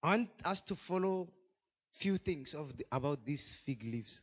I 0.02 0.16
want 0.16 0.30
us 0.44 0.62
to 0.62 0.74
follow 0.74 1.28
few 2.00 2.16
things 2.16 2.54
of 2.54 2.76
the, 2.76 2.84
about 2.90 3.24
these 3.26 3.52
fig 3.52 3.84
leaves. 3.84 4.20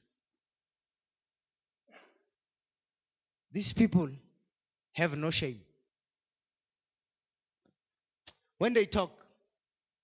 These 3.52 3.74
people 3.74 4.10
have 4.94 5.16
no 5.16 5.30
shame. 5.30 5.62
When 8.58 8.74
they 8.74 8.86
talk, 8.86 9.12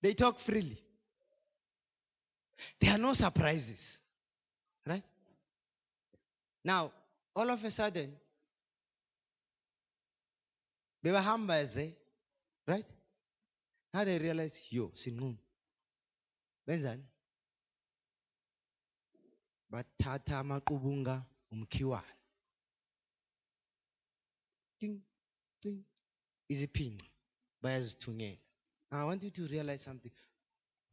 they 0.02 0.14
talk 0.14 0.40
freely. 0.40 0.78
There 2.80 2.94
are 2.94 3.00
no 3.00 3.14
surprises. 3.14 4.00
Right? 4.86 5.04
Now, 6.64 6.92
all 7.36 7.50
of 7.50 7.64
a 7.64 7.72
sudden, 7.72 8.14
they 11.02 11.10
bebahamba 11.10 11.62
eze 11.62 11.96
right 12.68 12.86
now 13.94 14.04
they 14.06 14.18
realize 14.18 14.68
yo 14.72 14.92
sinquma 14.96 15.38
benzani 16.68 17.04
bathatha 19.74 20.34
amaqubunga 20.44 21.16
umkhiwane 21.54 22.16
ting 24.80 24.96
ting 25.62 25.80
iziphinqa 26.54 27.08
bayazithungela 27.62 28.42
i 28.92 29.04
want 29.10 29.24
you 29.24 29.32
to 29.32 29.48
realize 29.48 29.82
something 29.84 30.14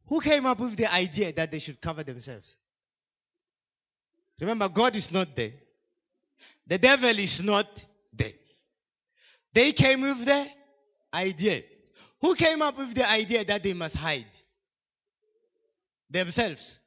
who 0.09 0.19
came 0.19 0.45
up 0.51 0.59
with 0.59 0.75
the 0.75 0.89
idea 1.03 1.31
that 1.33 1.51
they 1.51 1.59
should 1.59 1.79
cover 1.87 2.03
themselves 2.03 2.57
remember 4.39 4.69
god 4.69 4.95
is 4.95 5.11
not 5.11 5.35
there 5.35 5.53
the 6.67 6.77
devil 6.77 7.19
is 7.19 7.43
not 7.43 7.85
there 8.13 8.41
they 9.53 9.71
came 9.73 10.01
with 10.01 10.25
the 10.25 10.61
idea. 11.13 11.63
Who 12.21 12.35
came 12.35 12.61
up 12.61 12.77
with 12.77 12.93
the 12.93 13.09
idea 13.09 13.43
that 13.45 13.63
they 13.63 13.73
must 13.73 13.95
hide? 13.95 14.25
Themselves. 16.09 16.79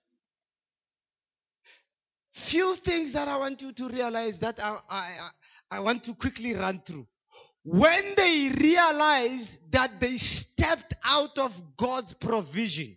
Few 2.34 2.74
things 2.76 3.12
that 3.12 3.28
I 3.28 3.36
want 3.36 3.62
you 3.62 3.72
to 3.72 3.88
realize 3.88 4.38
that 4.40 4.58
I, 4.62 4.78
I, 4.90 5.28
I 5.70 5.80
want 5.80 6.04
to 6.04 6.14
quickly 6.14 6.54
run 6.54 6.82
through. 6.84 7.06
When 7.62 8.14
they 8.16 8.50
realized 8.60 9.60
that 9.70 10.00
they 10.00 10.16
stepped 10.16 10.94
out 11.04 11.38
of 11.38 11.76
God's 11.76 12.12
provision, 12.12 12.96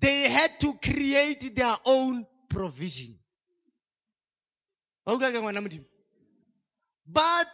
they 0.00 0.30
had 0.30 0.58
to 0.60 0.72
create 0.82 1.54
their 1.54 1.76
own 1.84 2.26
provision. 2.48 3.18
Ba 5.06 5.18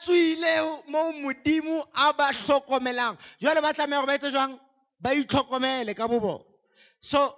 tswile 0.01 0.85
mo 0.89 1.13
modimo 1.13 1.85
a 1.97 2.13
ba 2.13 2.31
hlokomelang. 2.33 3.19
Jwale 3.43 3.63
ba 3.63 3.73
tlameha 3.73 4.07
ba 4.07 4.15
etse 4.15 4.31
ba 5.01 5.11
itlhokomele 5.11 5.97
ka 5.97 6.07
so 7.01 7.35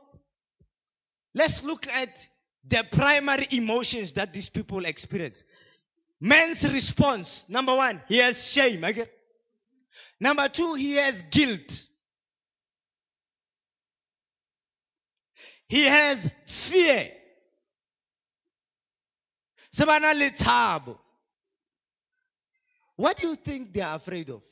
let's 1.35 1.63
look 1.63 1.87
at 1.89 2.29
the 2.69 2.85
primary 2.93 3.47
emotions 3.53 4.13
that 4.13 4.33
these 4.33 4.49
people 4.49 4.85
experience 4.85 5.45
man's 6.21 6.71
response 6.71 7.47
number 7.49 7.75
one 7.75 8.01
he 8.09 8.19
has 8.19 8.53
shame 8.53 8.85
okay? 8.85 9.07
number 10.21 10.49
two 10.49 10.75
he 10.75 10.95
has 10.95 11.23
guilt 11.31 11.87
he 15.69 15.85
has 15.85 16.31
fear 16.47 17.11
what 22.97 23.17
do 23.17 23.29
you 23.29 23.35
think 23.35 23.73
they 23.73 23.81
are 23.81 23.97
afraid 23.97 24.29
of? 24.29 24.43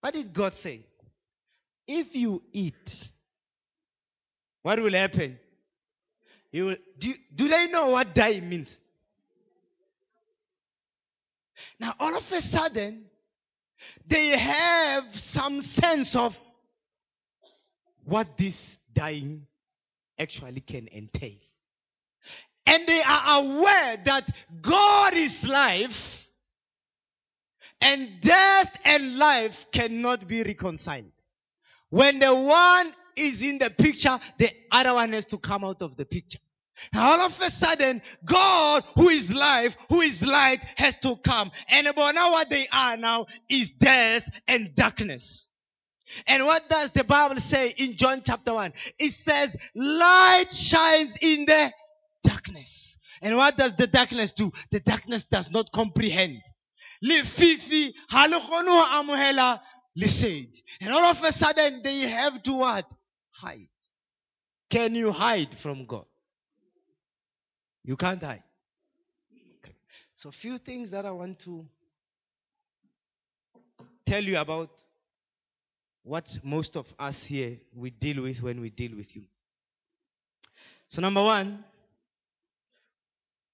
What 0.00 0.14
did 0.14 0.32
God 0.32 0.54
say? 0.54 0.86
If 1.88 2.14
you 2.14 2.42
eat, 2.52 3.08
what 4.62 4.78
will 4.78 4.92
happen? 4.92 5.38
You 6.52 6.66
will, 6.66 6.76
do, 6.98 7.14
do 7.34 7.48
they 7.48 7.66
know 7.68 7.88
what 7.88 8.14
die 8.14 8.40
means? 8.40 8.78
Now, 11.80 11.94
all 11.98 12.14
of 12.14 12.30
a 12.32 12.40
sudden, 12.42 13.06
they 14.06 14.28
have 14.36 15.16
some 15.16 15.62
sense 15.62 16.14
of 16.14 16.38
what 18.04 18.36
this 18.36 18.78
dying 18.92 19.46
actually 20.18 20.60
can 20.60 20.88
entail. 20.92 21.36
And 22.66 22.86
they 22.86 23.00
are 23.00 23.42
aware 23.42 23.96
that 24.04 24.28
God 24.60 25.14
is 25.14 25.48
life 25.48 26.28
and 27.80 28.20
death 28.20 28.80
and 28.84 29.16
life 29.16 29.70
cannot 29.70 30.28
be 30.28 30.42
reconciled. 30.42 31.12
When 31.90 32.18
the 32.18 32.34
one 32.34 32.92
is 33.16 33.42
in 33.42 33.58
the 33.58 33.70
picture, 33.70 34.18
the 34.38 34.50
other 34.70 34.94
one 34.94 35.12
has 35.12 35.26
to 35.26 35.38
come 35.38 35.64
out 35.64 35.82
of 35.82 35.96
the 35.96 36.04
picture. 36.04 36.38
All 36.96 37.20
of 37.20 37.38
a 37.40 37.50
sudden, 37.50 38.02
God, 38.24 38.84
who 38.94 39.08
is 39.08 39.32
life, 39.32 39.76
who 39.88 40.00
is 40.00 40.24
light, 40.24 40.64
has 40.76 40.94
to 40.96 41.16
come. 41.16 41.50
And 41.70 41.86
about 41.88 42.14
now 42.14 42.30
what 42.30 42.50
they 42.50 42.68
are 42.72 42.96
now 42.96 43.26
is 43.48 43.70
death 43.70 44.24
and 44.46 44.74
darkness. 44.74 45.48
And 46.26 46.44
what 46.46 46.68
does 46.68 46.90
the 46.92 47.04
Bible 47.04 47.36
say 47.36 47.74
in 47.76 47.96
John 47.96 48.22
chapter 48.24 48.54
1? 48.54 48.72
It 48.98 49.12
says, 49.12 49.56
light 49.74 50.52
shines 50.52 51.18
in 51.20 51.44
the 51.44 51.72
darkness. 52.22 52.96
And 53.20 53.36
what 53.36 53.56
does 53.56 53.74
the 53.74 53.86
darkness 53.86 54.30
do? 54.32 54.50
The 54.70 54.80
darkness 54.80 55.24
does 55.24 55.50
not 55.50 55.72
comprehend. 55.72 56.40
Amuhela, 58.90 59.60
said. 60.06 60.48
And 60.80 60.92
all 60.92 61.04
of 61.04 61.22
a 61.22 61.32
sudden 61.32 61.82
they 61.82 62.00
have 62.00 62.42
to 62.44 62.52
what? 62.54 62.90
Hide. 63.30 63.68
Can 64.70 64.94
you 64.94 65.12
hide 65.12 65.54
from 65.54 65.86
God? 65.86 66.04
You 67.84 67.96
can't 67.96 68.22
hide. 68.22 68.42
Okay. 69.64 69.74
So, 70.14 70.30
few 70.30 70.58
things 70.58 70.90
that 70.90 71.06
I 71.06 71.10
want 71.10 71.38
to 71.40 71.66
tell 74.04 74.22
you 74.22 74.38
about 74.38 74.70
what 76.02 76.38
most 76.42 76.76
of 76.76 76.92
us 76.98 77.24
here 77.24 77.58
we 77.74 77.90
deal 77.90 78.22
with 78.22 78.42
when 78.42 78.60
we 78.60 78.70
deal 78.70 78.94
with 78.96 79.16
you. 79.16 79.24
So, 80.88 81.00
number 81.00 81.22
one, 81.22 81.64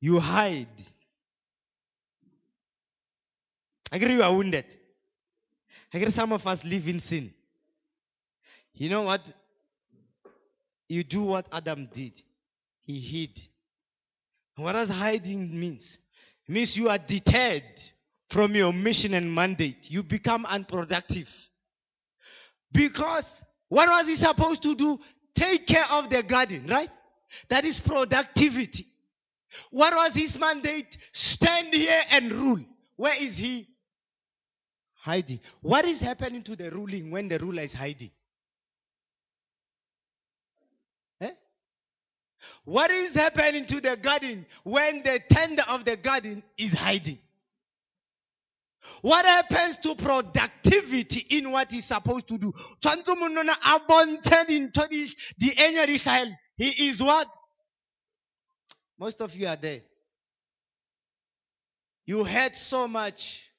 you 0.00 0.20
hide. 0.20 0.82
I 3.92 3.96
agree 3.96 4.14
you 4.14 4.22
are 4.22 4.34
wounded. 4.34 4.66
I 5.94 5.98
agree 5.98 6.10
some 6.10 6.32
of 6.32 6.44
us 6.48 6.64
live 6.64 6.88
in 6.88 6.98
sin. 6.98 7.32
You 8.74 8.88
know 8.88 9.02
what? 9.02 9.20
You 10.88 11.04
do 11.04 11.22
what 11.22 11.46
Adam 11.52 11.88
did. 11.92 12.20
He 12.82 12.98
hid. 12.98 13.40
What 14.56 14.72
does 14.72 14.88
hiding 14.88 15.58
means? 15.58 15.96
It 16.48 16.52
means 16.52 16.76
you 16.76 16.88
are 16.88 16.98
deterred 16.98 17.62
from 18.28 18.56
your 18.56 18.72
mission 18.72 19.14
and 19.14 19.32
mandate. 19.32 19.88
You 19.88 20.02
become 20.02 20.44
unproductive. 20.46 21.32
Because 22.72 23.44
what 23.68 23.88
was 23.88 24.08
he 24.08 24.16
supposed 24.16 24.64
to 24.64 24.74
do? 24.74 24.98
Take 25.36 25.68
care 25.68 25.86
of 25.92 26.10
the 26.10 26.24
garden, 26.24 26.66
right? 26.66 26.90
That 27.50 27.64
is 27.64 27.78
productivity. 27.78 28.86
What 29.70 29.94
was 29.94 30.14
his 30.16 30.36
mandate? 30.40 30.98
Stand 31.12 31.72
here 31.72 32.02
and 32.10 32.32
rule. 32.32 32.64
Where 32.96 33.14
is 33.22 33.36
he? 33.36 33.68
Hiding. 35.04 35.40
What 35.60 35.84
is 35.84 36.00
happening 36.00 36.42
to 36.44 36.56
the 36.56 36.70
ruling 36.70 37.10
when 37.10 37.28
the 37.28 37.38
ruler 37.38 37.60
is 37.60 37.74
hiding? 37.74 38.10
Eh? 41.20 41.30
What 42.64 42.90
is 42.90 43.14
happening 43.14 43.66
to 43.66 43.82
the 43.82 43.98
garden 43.98 44.46
when 44.62 45.02
the 45.02 45.20
tender 45.28 45.62
of 45.68 45.84
the 45.84 45.98
garden 45.98 46.42
is 46.56 46.72
hiding? 46.72 47.18
What 49.02 49.26
happens 49.26 49.76
to 49.78 49.94
productivity 49.94 51.36
in 51.36 51.50
what 51.52 51.70
he's 51.70 51.84
supposed 51.84 52.26
to 52.28 52.38
do? 52.38 52.50
The 55.36 56.36
He 56.56 56.88
is 56.88 57.02
what? 57.02 57.28
Most 58.98 59.20
of 59.20 59.36
you 59.36 59.48
are 59.48 59.56
there. 59.56 59.82
You 62.06 62.24
had 62.24 62.56
so 62.56 62.88
much. 62.88 63.50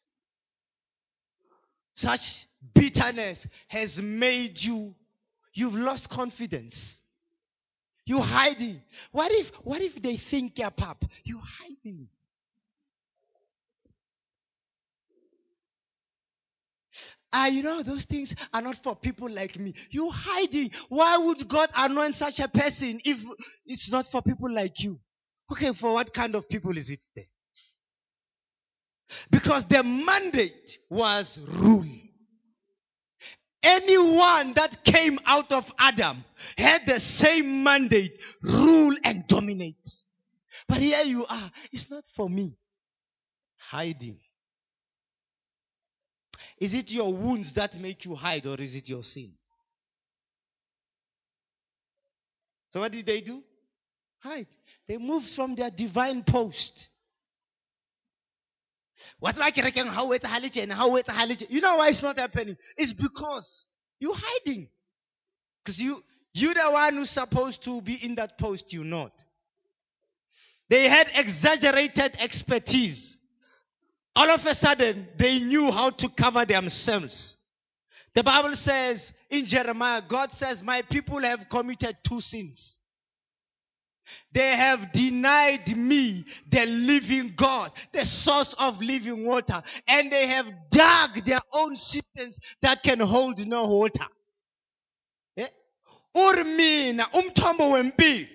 Such 1.95 2.47
bitterness 2.73 3.47
has 3.69 4.01
made 4.01 4.62
you, 4.62 4.95
you've 5.53 5.75
lost 5.75 6.10
confidence. 6.10 7.01
You 8.05 8.21
hiding. 8.21 8.81
What 9.12 9.31
if 9.31 9.49
what 9.65 9.81
if 9.81 10.01
they 10.01 10.15
think 10.15 10.60
you're 10.60 10.69
pap? 10.71 11.03
You 11.23 11.39
hiding. 11.39 12.08
Ah, 17.34 17.47
you 17.47 17.63
know, 17.63 17.81
those 17.84 18.05
things 18.05 18.34
are 18.53 18.62
not 18.62 18.77
for 18.77 18.95
people 18.95 19.29
like 19.29 19.60
me. 19.60 19.73
You 19.89 20.10
hiding. 20.10 20.71
Why 20.88 21.17
would 21.17 21.47
God 21.47 21.69
anoint 21.75 22.15
such 22.15 22.39
a 22.39 22.47
person 22.47 23.01
if 23.03 23.25
it's 23.65 23.91
not 23.91 24.08
for 24.08 24.21
people 24.21 24.51
like 24.53 24.81
you? 24.81 24.99
Okay, 25.51 25.73
for 25.73 25.93
what 25.93 26.13
kind 26.13 26.36
of 26.36 26.47
people 26.47 26.77
is 26.77 26.89
it 26.89 27.05
there? 27.15 27.25
Because 29.30 29.65
the 29.65 29.84
mandate 29.84 30.80
was 30.89 31.39
rule. 31.39 31.86
Anyone 33.63 34.54
that 34.54 34.84
came 34.84 35.18
out 35.26 35.52
of 35.52 35.72
Adam 35.80 36.24
had 36.58 36.86
the 36.86 37.00
same 37.00 37.63
mandate 37.63 38.24
rule 38.44 38.96
and 39.04 39.26
dominate. 39.28 40.04
But 40.68 40.78
here 40.78 41.04
you 41.04 41.26
are. 41.26 41.52
It's 41.72 41.89
not 41.89 42.04
for 42.15 42.30
me. 42.30 42.56
Hiding. 43.58 44.20
Is 46.60 46.74
it 46.74 46.91
your 46.91 47.12
wounds 47.12 47.54
that 47.54 47.80
make 47.80 48.06
you 48.06 48.15
hide 48.15 48.46
or 48.46 48.56
is 48.62 48.76
it 48.76 48.88
your 48.88 49.04
sin? 49.04 49.34
So 52.72 52.82
what 52.82 52.91
did 52.91 53.06
they 53.06 53.22
do? 53.22 53.44
Hide. 54.20 54.48
They 54.88 54.98
moved 54.98 55.28
from 55.28 55.56
their 55.56 55.72
divine 55.72 56.24
post. 56.24 56.89
What's 59.19 59.39
my 59.39 59.51
kerekeng 59.51 59.88
how 59.88 60.12
it's 60.12 60.25
and 60.25 60.73
how 60.73 60.95
it's 60.95 61.10
You 61.49 61.62
know 61.62 61.77
why 61.77 61.89
it's 61.89 62.01
not 62.01 62.17
happening? 62.17 62.58
It's 62.77 62.93
because 62.93 63.67
you're 63.99 64.15
hiding. 64.15 64.69
Because 65.63 65.81
you 65.81 66.03
you're 66.34 66.53
the 66.53 66.69
one 66.69 66.95
who's 66.95 67.10
supposed 67.10 67.63
to 67.63 67.81
be 67.81 67.93
in 67.93 68.15
that 68.15 68.38
post, 68.38 68.73
you're 68.73 68.84
not. 68.84 69.13
They 70.69 70.89
had 70.89 71.08
exaggerated 71.15 72.17
expertise. 72.19 73.17
All 74.15 74.29
of 74.29 74.45
a 74.45 74.55
sudden, 74.55 75.08
they 75.17 75.39
knew 75.39 75.71
how 75.71 75.91
to 75.91 76.10
cover 76.10 76.45
themselves. 76.45 77.38
The 78.13 78.23
Bible 78.23 78.55
says 78.55 79.13
in 79.29 79.45
Jeremiah, 79.45 80.01
God 80.08 80.31
says, 80.31 80.63
My 80.63 80.81
people 80.81 81.21
have 81.21 81.47
committed 81.49 81.97
two 82.03 82.21
sins. 82.21 82.79
They 84.32 84.50
have 84.50 84.91
denied 84.91 85.76
me, 85.76 86.26
the 86.50 86.65
living 86.65 87.34
God, 87.36 87.72
the 87.91 88.06
source 88.06 88.54
of 88.54 88.82
living 88.82 89.26
water, 89.26 89.62
and 89.88 90.12
they 90.12 90.28
have 90.28 90.46
dug 90.70 91.26
their 91.26 91.39
own 91.54 91.76
cisterns 91.76 92.39
that 92.62 92.84
can 92.84 93.00
hold 93.00 93.46
no 93.48 93.68
water. 93.68 94.06
Eh? 95.38 95.48
Urmina, 96.15 97.04
umthombo 97.12 97.72
wempilo. 97.72 98.28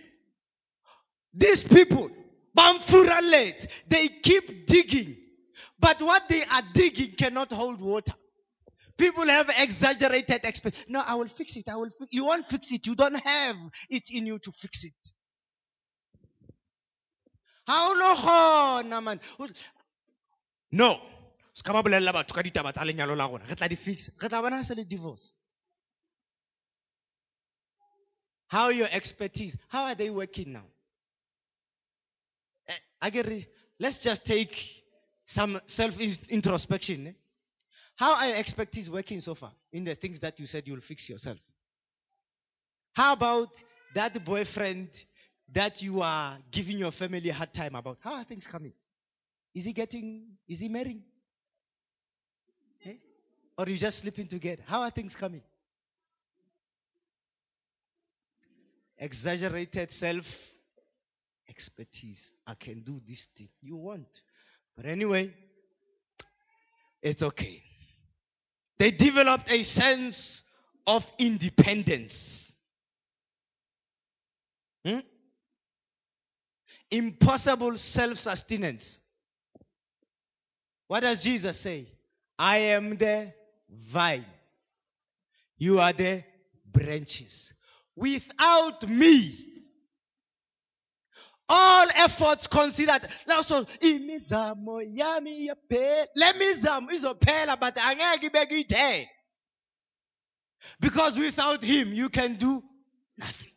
These 1.33 1.65
people, 1.65 2.11
bamfuralate, 2.57 3.67
they 3.89 4.09
keep 4.09 4.67
digging, 4.67 5.17
but 5.79 6.03
what 6.03 6.29
they 6.29 6.43
are 6.43 6.63
digging 6.75 7.13
cannot 7.13 7.53
hold 7.53 7.81
water. 7.81 8.15
People 9.01 9.27
have 9.29 9.51
exaggerated 9.59 10.45
expectations. 10.45 10.91
No, 10.91 11.03
I 11.07 11.15
will 11.15 11.27
fix 11.27 11.57
it. 11.57 11.65
I 11.69 11.77
will. 11.77 11.89
Fix. 11.99 12.13
You 12.13 12.27
won't 12.27 12.45
fix 12.45 12.71
it. 12.71 12.87
You 12.87 12.95
don't 12.95 13.19
have 13.19 13.57
it 13.89 14.11
in 14.13 14.27
you 14.27 14.39
to 14.41 14.53
fix 14.53 14.85
it. 14.85 14.93
How 17.71 17.95
man? 19.01 19.21
No. 20.73 21.01
Di 24.75 24.85
divorce. 24.85 25.33
How 28.49 28.71
your 28.71 28.89
expertise 28.91 29.57
how 29.69 29.85
are 29.85 29.95
they 29.95 30.11
working 30.11 30.53
now? 30.53 30.65
Eh, 32.69 32.75
I 33.03 33.11
get 33.11 33.27
let's 33.79 33.99
just 33.99 34.25
take 34.25 34.85
some 35.25 35.61
self 35.67 36.01
introspection 36.29 37.07
eh? 37.07 37.13
how 37.95 38.17
are 38.17 38.27
your 38.27 38.37
expertise 38.37 38.91
working 38.91 39.21
so 39.21 39.37
far 39.37 39.53
in 39.73 39.85
the 39.85 39.95
things 39.95 40.19
that 40.21 40.41
you 40.41 40.47
said 40.47 40.67
you'll 40.67 40.81
fix 40.81 41.09
yourself? 41.09 41.39
How 42.95 43.13
about 43.13 43.51
that 43.95 44.25
boyfriend 44.25 44.89
that 45.53 45.83
you 45.83 46.01
are 46.01 46.39
giving 46.51 46.79
your 46.79 46.93
family 46.93 47.29
a 47.29 47.35
hard 47.35 47.53
time 47.53 47.75
about. 47.75 47.99
How 48.01 48.15
are 48.15 48.25
things 48.25 48.47
coming? 48.47 48.73
Is 49.55 49.65
he 49.65 49.73
getting, 49.73 50.27
is 50.49 50.61
he 50.61 50.69
marrying? 50.69 51.03
Eh? 52.85 52.95
Or 53.59 53.67
you 53.67 53.77
just 53.77 53.99
sleeping 53.99 54.27
together? 54.27 54.63
How 54.67 54.83
are 54.83 54.91
things 54.91 55.17
coming? 55.17 55.43
Exaggerated 58.99 59.91
self 59.91 60.51
expertise. 61.49 62.33
I 62.47 62.55
can 62.55 62.81
do 62.81 63.01
this 63.07 63.27
thing. 63.37 63.49
You 63.61 63.77
want. 63.77 64.23
But 64.77 64.87
anyway, 64.87 65.35
it's 67.03 67.23
okay. 67.23 67.63
They 68.79 68.91
developed 68.93 69.51
a 69.51 69.63
sense 69.63 70.45
of 70.87 71.11
independence. 71.19 72.53
Hmm? 74.85 75.01
Impossible 76.91 77.77
self 77.77 78.19
sustenance. 78.19 79.01
What 80.89 81.01
does 81.01 81.23
Jesus 81.23 81.59
say? 81.59 81.87
I 82.39 82.57
am 82.59 82.97
the 82.97 83.33
vine. 83.69 84.25
You 85.57 85.79
are 85.79 85.93
the 85.93 86.25
branches. 86.67 87.53
Without 87.95 88.89
me, 88.89 89.39
all 91.49 91.87
efforts 91.95 92.47
considered. 92.47 93.03
Now, 93.29 93.43
so 93.43 93.65
imizamo 93.65 94.83
yami 94.83 95.49
yaphela. 95.49 96.07
Le 96.17 96.33
mizamo 96.33 96.91
izophela 96.91 97.59
but 97.59 97.77
angeke 97.77 98.31
ibeke 98.31 98.65
ithele. 98.65 99.07
Because 100.81 101.19
without 101.19 101.63
him 101.63 101.93
you 101.93 102.09
can 102.09 102.37
do 102.37 102.63
nothing. 103.19 103.50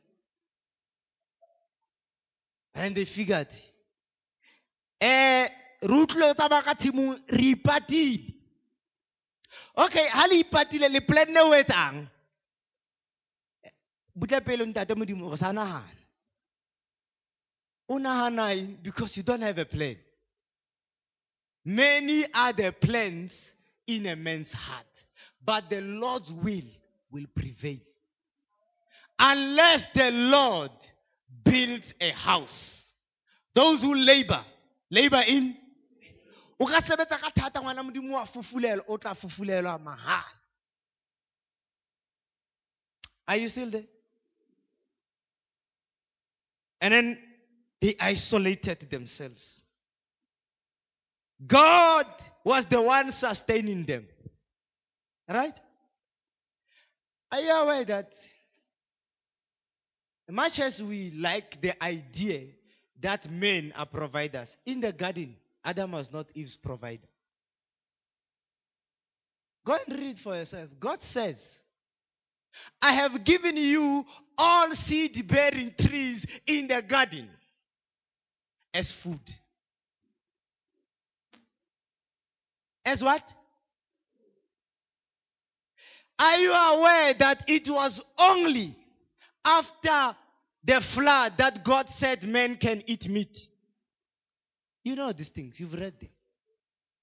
And 2.76 2.96
they 2.96 3.06
figured 3.06 3.48
eh 5.00 5.48
re 5.82 5.96
utlwile 5.96 6.34
tsamaya 6.34 6.64
ka 6.64 6.74
tshimong 6.74 7.20
re 7.30 7.54
ipatile. 7.54 8.34
Okay 9.78 10.08
ha 10.10 10.28
le 10.28 10.44
ipatile 10.44 10.90
le 10.90 11.02
plan 11.02 11.32
ne 11.32 11.40
o 11.40 11.52
etsang? 11.52 12.08
Butle 14.18 14.42
pele 14.42 14.66
ntate 14.66 14.96
modimo 14.96 15.30
go 15.30 15.36
sa 15.36 15.52
nagana 15.52 15.84
o 17.90 17.98
naganang 18.00 18.82
because 18.82 19.18
you 19.18 19.24
don't 19.24 19.42
have 19.42 19.58
a 19.60 19.66
plan. 19.66 19.98
Many 21.66 22.26
are 22.34 22.54
the 22.54 22.72
plans 22.72 23.54
in 23.88 24.06
a 24.08 24.16
man's 24.16 24.54
heart 24.54 24.86
but 25.46 25.70
the 25.70 25.82
lord's 25.82 26.32
will 26.32 26.70
will 27.12 27.26
prevail. 27.36 27.80
Unless 29.20 29.88
the 29.88 30.12
lord 30.12 30.72
builds 31.44 31.94
a 32.00 32.10
house. 32.10 32.94
Those 33.56 33.82
who 33.82 33.96
labor 33.96 34.44
labor 34.90 35.22
in 35.28 35.58
are 43.28 43.38
you 43.38 43.50
still 43.50 43.70
there? 43.70 43.84
And 46.80 46.94
then 46.94 47.18
they 47.82 47.96
isolated 48.00 48.82
themselves. 48.90 49.64
God 51.46 52.06
was 52.44 52.66
the 52.66 52.82
one 52.82 53.12
sustaining 53.12 53.86
them. 53.86 54.08
Right? 55.28 55.58
Are 57.32 57.42
you 57.42 57.52
aware 57.52 57.84
that 57.86 58.14
much 60.34 60.60
as 60.60 60.82
we 60.82 61.12
like 61.12 61.62
the 61.62 61.82
idea 61.84 62.42
that 63.02 63.30
men 63.30 63.72
are 63.78 63.86
providers 63.86 64.58
in 64.66 64.82
the 64.82 64.92
garden 64.92 65.36
Adam 65.66 65.92
was 65.92 66.12
not 66.12 66.28
Eve's 66.34 66.58
provider. 66.58 67.08
Go 69.66 69.78
and 69.88 69.98
read 69.98 70.20
for 70.20 70.36
yourself. 70.36 70.70
God 70.80 71.02
says, 71.02 71.62
I 72.82 72.92
have 72.92 73.24
given 73.24 73.56
you 73.56 74.06
all 74.38 74.72
seed 74.72 75.26
bearing 75.28 75.74
trees 75.80 76.42
in 76.46 76.68
the 76.68 76.82
garden 76.82 77.30
as 78.74 78.92
food. 78.92 79.22
As 82.86 83.02
what? 83.02 83.34
Are 86.20 86.40
you 86.40 86.52
aware 86.52 87.14
that 87.14 87.46
it 87.48 87.70
was 87.70 88.02
only 88.18 88.76
after 89.46 90.16
the 90.64 90.80
flood 90.82 91.38
that 91.38 91.64
God 91.64 91.90
said 91.90 92.28
men 92.28 92.56
can 92.56 92.84
eat 92.88 93.08
meat? 93.10 93.50
You 94.84 94.96
know 94.96 95.12
these 95.12 95.30
things, 95.30 95.60
you've 95.60 95.74
read 95.74 96.00
them. 96.00 96.10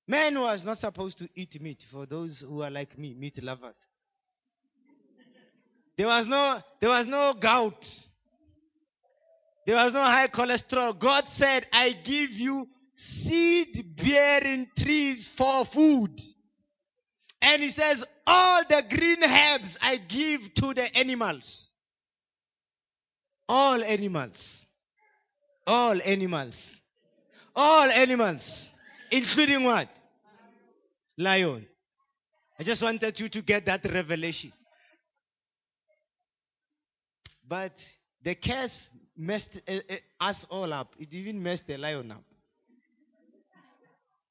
Man 0.07 0.41
was 0.41 0.65
not 0.65 0.79
supposed 0.79 1.19
to 1.19 1.29
eat 1.35 1.61
meat 1.61 1.85
for 1.89 2.05
those 2.05 2.41
who 2.41 2.63
are 2.63 2.71
like 2.71 2.99
me, 2.99 3.15
meat 3.15 3.43
lovers. 3.43 3.87
There 5.97 6.07
was 6.07 6.27
no 6.27 6.59
there 6.81 6.91
was 6.91 7.07
no 7.07 7.35
gout. 7.39 8.07
There 9.67 9.77
was 9.77 9.93
no 9.93 10.01
high 10.01 10.29
cholesterol. 10.29 10.99
God 10.99 11.29
said, 11.29 11.67
I 11.73 11.91
give 11.91 12.33
you 12.33 12.69
seed 12.95 13.97
bearing 13.97 14.67
trees 14.77 15.29
for 15.29 15.65
food. 15.65 16.19
And 17.43 17.63
he 17.63 17.69
says, 17.69 18.05
all 18.27 18.63
the 18.65 18.83
green 18.89 19.23
herbs 19.23 19.79
I 19.81 19.97
give 19.97 20.55
to 20.55 20.75
the 20.75 20.97
animals. 20.97 21.70
All 23.53 23.83
animals. 23.83 24.65
All 25.67 26.01
animals. 26.05 26.81
All 27.57 27.91
animals. 27.91 28.73
Including 29.11 29.65
what? 29.65 29.89
Lion. 31.19 31.67
I 32.61 32.63
just 32.63 32.81
wanted 32.81 33.19
you 33.19 33.29
to 33.29 33.43
get 33.43 33.67
that 33.67 33.85
revelation. 33.93 34.53
But 37.49 37.85
the 38.23 38.37
curse 38.37 38.89
messed 39.17 39.61
uh, 39.69 39.73
uh, 39.73 39.97
us 40.21 40.47
all 40.49 40.73
up. 40.73 40.95
It 41.01 41.13
even 41.13 41.43
messed 41.43 41.67
the 41.67 41.77
lion 41.77 42.13
up. 42.13 42.23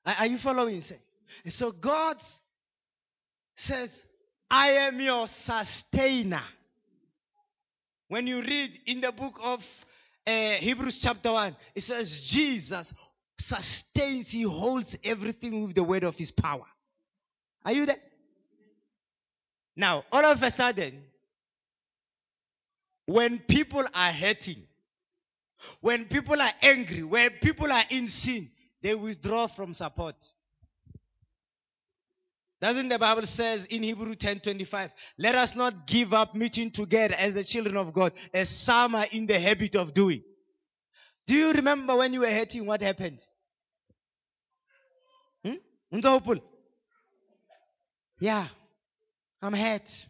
Are, 0.06 0.16
are 0.20 0.28
you 0.28 0.38
following? 0.38 0.82
So 1.48 1.74
God 1.74 2.22
says, 3.58 4.06
I 4.50 4.70
am 4.88 5.02
your 5.02 5.28
sustainer. 5.28 6.44
When 8.10 8.26
you 8.26 8.42
read 8.42 8.78
in 8.88 9.02
the 9.02 9.12
book 9.12 9.40
of 9.42 9.86
uh, 10.26 10.32
Hebrews 10.32 10.98
chapter 11.00 11.32
1, 11.32 11.56
it 11.76 11.82
says, 11.82 12.22
Jesus 12.22 12.94
sustains, 13.38 14.32
he 14.32 14.42
holds 14.42 14.98
everything 15.04 15.68
with 15.68 15.76
the 15.76 15.84
word 15.84 16.04
of 16.04 16.18
his 16.18 16.32
power. 16.32 16.66
Are 17.64 17.72
you 17.72 17.86
there? 17.86 18.00
Now, 19.76 20.04
all 20.12 20.26
of 20.26 20.42
a 20.42 20.52
sudden, 20.52 21.04
when 23.06 23.40
people 23.40 23.86
are 23.94 24.12
hurting, 24.12 24.64
when 25.82 26.06
people 26.06 26.42
are 26.42 26.54
angry, 26.64 27.04
when 27.04 27.30
people 27.30 27.72
are 27.72 27.84
in 27.92 28.08
sin, 28.08 28.50
they 28.82 28.96
withdraw 28.96 29.48
from 29.48 29.74
support. 29.74 30.16
Doesn't 32.62 32.90
the 32.90 33.00
Bible 33.00 33.26
says 33.26 33.66
in 33.66 33.84
Hebrew 33.84 34.16
10:25, 34.16 34.92
let 35.18 35.36
us 35.36 35.56
not 35.56 35.88
give 35.88 36.14
up 36.14 36.36
meeting 36.36 36.72
together 36.72 37.16
as 37.18 37.34
the 37.34 37.44
children 37.44 37.78
of 37.78 37.94
God, 37.94 38.12
as 38.34 38.50
some 38.50 38.96
are 38.96 39.06
in 39.12 39.28
the 39.28 39.40
habit 39.40 39.76
of 39.76 39.94
doing. 39.94 40.24
Do 41.26 41.36
you 41.36 41.54
remember 41.54 41.96
when 41.96 42.12
you 42.12 42.22
were 42.22 42.30
hurting 42.30 42.66
what 42.66 42.82
happened? 42.82 43.20
Hmm? 45.46 45.54
Yeah. 48.20 48.48
I'm 49.42 49.54
hurt. 49.54 50.08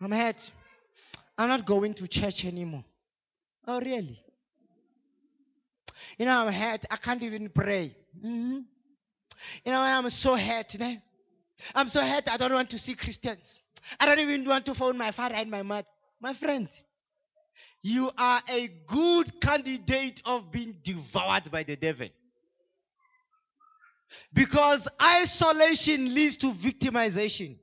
I'm 0.00 0.12
hurt. 0.12 0.52
I'm 1.36 1.48
not 1.48 1.66
going 1.66 1.94
to 1.94 2.06
church 2.06 2.44
anymore. 2.44 2.84
Oh, 3.66 3.80
really? 3.80 4.22
You 6.18 6.26
know, 6.26 6.46
I'm 6.46 6.52
hurt. 6.52 6.84
I 6.90 6.96
can't 6.96 7.22
even 7.22 7.48
pray. 7.48 7.96
Mm-hmm. 8.24 8.60
You 9.64 9.72
know, 9.72 9.80
I'm 9.80 10.08
so 10.10 10.36
hurt. 10.36 10.76
I'm 11.74 11.88
so 11.88 12.00
hurt. 12.00 12.30
I 12.30 12.36
don't 12.36 12.52
want 12.52 12.70
to 12.70 12.78
see 12.78 12.94
Christians. 12.94 13.58
I 13.98 14.06
don't 14.06 14.18
even 14.18 14.44
want 14.44 14.66
to 14.66 14.74
phone 14.74 14.98
my 14.98 15.10
father 15.10 15.34
and 15.36 15.50
my 15.50 15.62
mother. 15.62 15.86
My 16.20 16.34
friend, 16.34 16.68
you 17.82 18.10
are 18.16 18.42
a 18.50 18.68
good 18.86 19.40
candidate 19.40 20.20
of 20.24 20.52
being 20.52 20.76
devoured 20.82 21.50
by 21.50 21.62
the 21.62 21.76
devil. 21.76 22.08
Because 24.32 24.88
isolation 25.02 26.14
leads 26.14 26.36
to 26.38 26.52
victimization. 26.52 27.56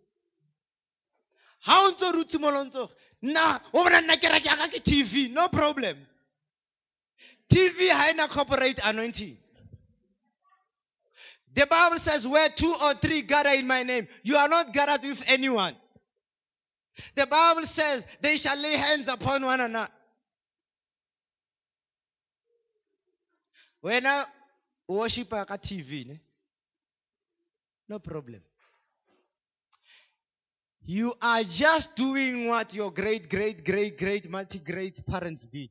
How 1.59 1.91
ntse 1.91 2.13
re 2.13 2.23
utse 2.23 2.37
molontsho 2.39 2.89
nna 3.23 3.59
o 3.73 3.83
bona 3.83 4.01
nna 4.01 4.15
ke 4.17 4.29
reka 4.31 4.69
ke 4.69 4.79
tv 4.83 5.29
no 5.29 5.49
problem 5.49 5.97
tv 7.49 7.89
ina 8.09 8.27
corporate 8.27 8.79
anointing 8.83 9.37
the 11.57 11.65
bible 11.65 11.99
says 11.99 12.25
where 12.27 12.47
two 12.49 12.73
or 12.81 12.93
three 12.93 13.21
gather 13.21 13.49
in 13.49 13.67
my 13.67 13.83
name 13.83 14.07
you 14.23 14.37
are 14.37 14.47
not 14.47 14.71
gathered 14.71 15.01
with 15.01 15.21
anyone 15.27 15.75
the 17.15 17.27
bible 17.27 17.63
says 17.63 18.07
they 18.21 18.37
shall 18.37 18.57
lay 18.57 18.77
hands 18.77 19.07
upon 19.09 19.43
one 19.43 19.59
another 19.59 19.91
When 23.81 24.05
I 24.05 24.25
worship 24.87 25.29
ka 25.29 25.57
tv 25.57 26.19
no 27.87 27.99
problem 27.99 28.41
you 30.83 31.13
are 31.21 31.43
just 31.43 31.95
doing 31.95 32.47
what 32.47 32.73
your 32.73 32.91
great, 32.91 33.29
great, 33.29 33.65
great, 33.65 33.97
great, 33.97 34.29
multi 34.29 34.59
great 34.59 35.05
parents 35.05 35.45
did. 35.45 35.69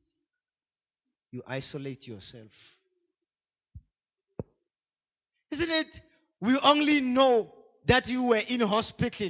You 1.31 1.41
isolate 1.47 2.07
yourself. 2.07 2.76
Isn't 5.51 5.71
it? 5.71 6.01
We 6.39 6.57
only 6.59 7.01
know 7.01 7.53
that 7.85 8.09
you 8.09 8.23
were 8.23 8.41
in 8.47 8.61
hospital 8.61 9.29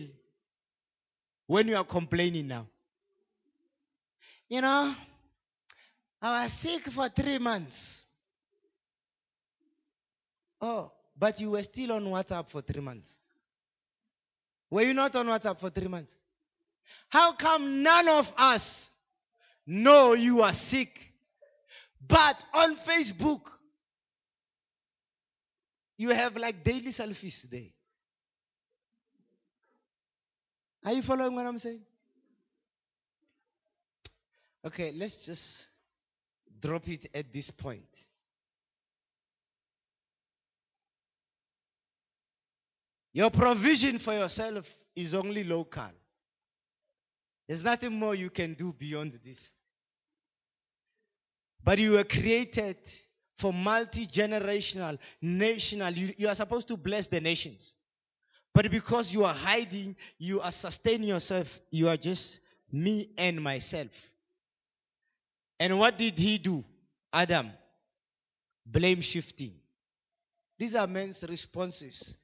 when 1.45 1.67
you 1.67 1.77
are 1.77 1.83
complaining 1.83 2.47
now. 2.47 2.67
You 4.49 4.61
know, 4.61 4.95
I 6.21 6.43
was 6.43 6.53
sick 6.53 6.83
for 6.83 7.07
three 7.09 7.37
months. 7.37 8.03
Oh, 10.61 10.91
but 11.17 11.39
you 11.39 11.51
were 11.51 11.63
still 11.63 11.93
on 11.93 12.05
WhatsApp 12.05 12.49
for 12.49 12.61
three 12.61 12.81
months. 12.81 13.17
Were 14.69 14.81
you 14.81 14.93
not 14.93 15.15
on 15.15 15.27
WhatsApp 15.27 15.59
for 15.59 15.69
three 15.69 15.87
months? 15.87 16.15
How 17.09 17.33
come 17.33 17.83
none 17.83 18.07
of 18.09 18.33
us 18.37 18.91
know 19.65 20.13
you 20.13 20.41
are 20.41 20.53
sick? 20.53 21.13
But 22.05 22.43
on 22.53 22.75
Facebook, 22.75 23.41
you 25.97 26.09
have 26.09 26.37
like 26.37 26.63
daily 26.63 26.91
selfies 26.91 27.41
there. 27.49 27.71
Are 30.85 30.93
you 30.93 31.01
following 31.01 31.35
what 31.35 31.45
I'm 31.45 31.57
saying? 31.57 31.81
Okay, 34.65 34.91
let's 34.95 35.25
just 35.25 35.67
drop 36.61 36.87
it 36.87 37.07
at 37.13 37.33
this 37.33 37.51
point. 37.51 38.05
Your 43.13 43.31
provision 43.31 43.97
for 43.97 44.13
yourself 44.13 44.71
is 44.95 45.15
only 45.15 45.43
local. 45.43 45.91
There's 47.47 47.63
nothing 47.63 47.97
more 47.97 48.13
you 48.13 48.29
can 48.29 48.53
do 48.53 48.73
beyond 48.73 49.19
this. 49.25 49.53
But 51.63 51.79
you 51.79 51.93
were 51.93 52.03
created 52.03 52.77
for 53.37 53.53
multi 53.53 54.05
generational, 54.07 54.97
national. 55.21 55.93
You, 55.93 56.13
you 56.17 56.27
are 56.27 56.35
supposed 56.35 56.67
to 56.69 56.77
bless 56.77 57.07
the 57.07 57.21
nations. 57.21 57.75
But 58.53 58.71
because 58.71 59.13
you 59.13 59.23
are 59.23 59.33
hiding, 59.33 59.95
you 60.17 60.41
are 60.41 60.51
sustaining 60.51 61.07
yourself. 61.09 61.59
You 61.69 61.89
are 61.89 61.97
just 61.97 62.39
me 62.71 63.11
and 63.17 63.41
myself. 63.41 63.91
And 65.59 65.79
what 65.79 65.97
did 65.97 66.17
he 66.17 66.37
do? 66.37 66.63
Adam. 67.13 67.51
Blame 68.65 69.01
shifting. 69.01 69.53
These 70.59 70.75
are 70.75 70.87
men's 70.87 71.23
responses 71.27 72.17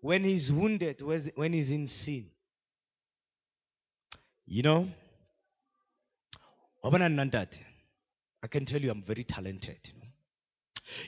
when 0.00 0.24
he's 0.24 0.52
wounded, 0.52 1.00
when 1.02 1.52
he's 1.52 1.70
in 1.70 1.86
sin. 1.86 2.26
You 4.46 4.62
know, 4.62 4.88
I 6.82 8.46
can 8.50 8.64
tell 8.64 8.80
you 8.80 8.90
I'm 8.90 9.02
very 9.02 9.22
talented. 9.24 9.78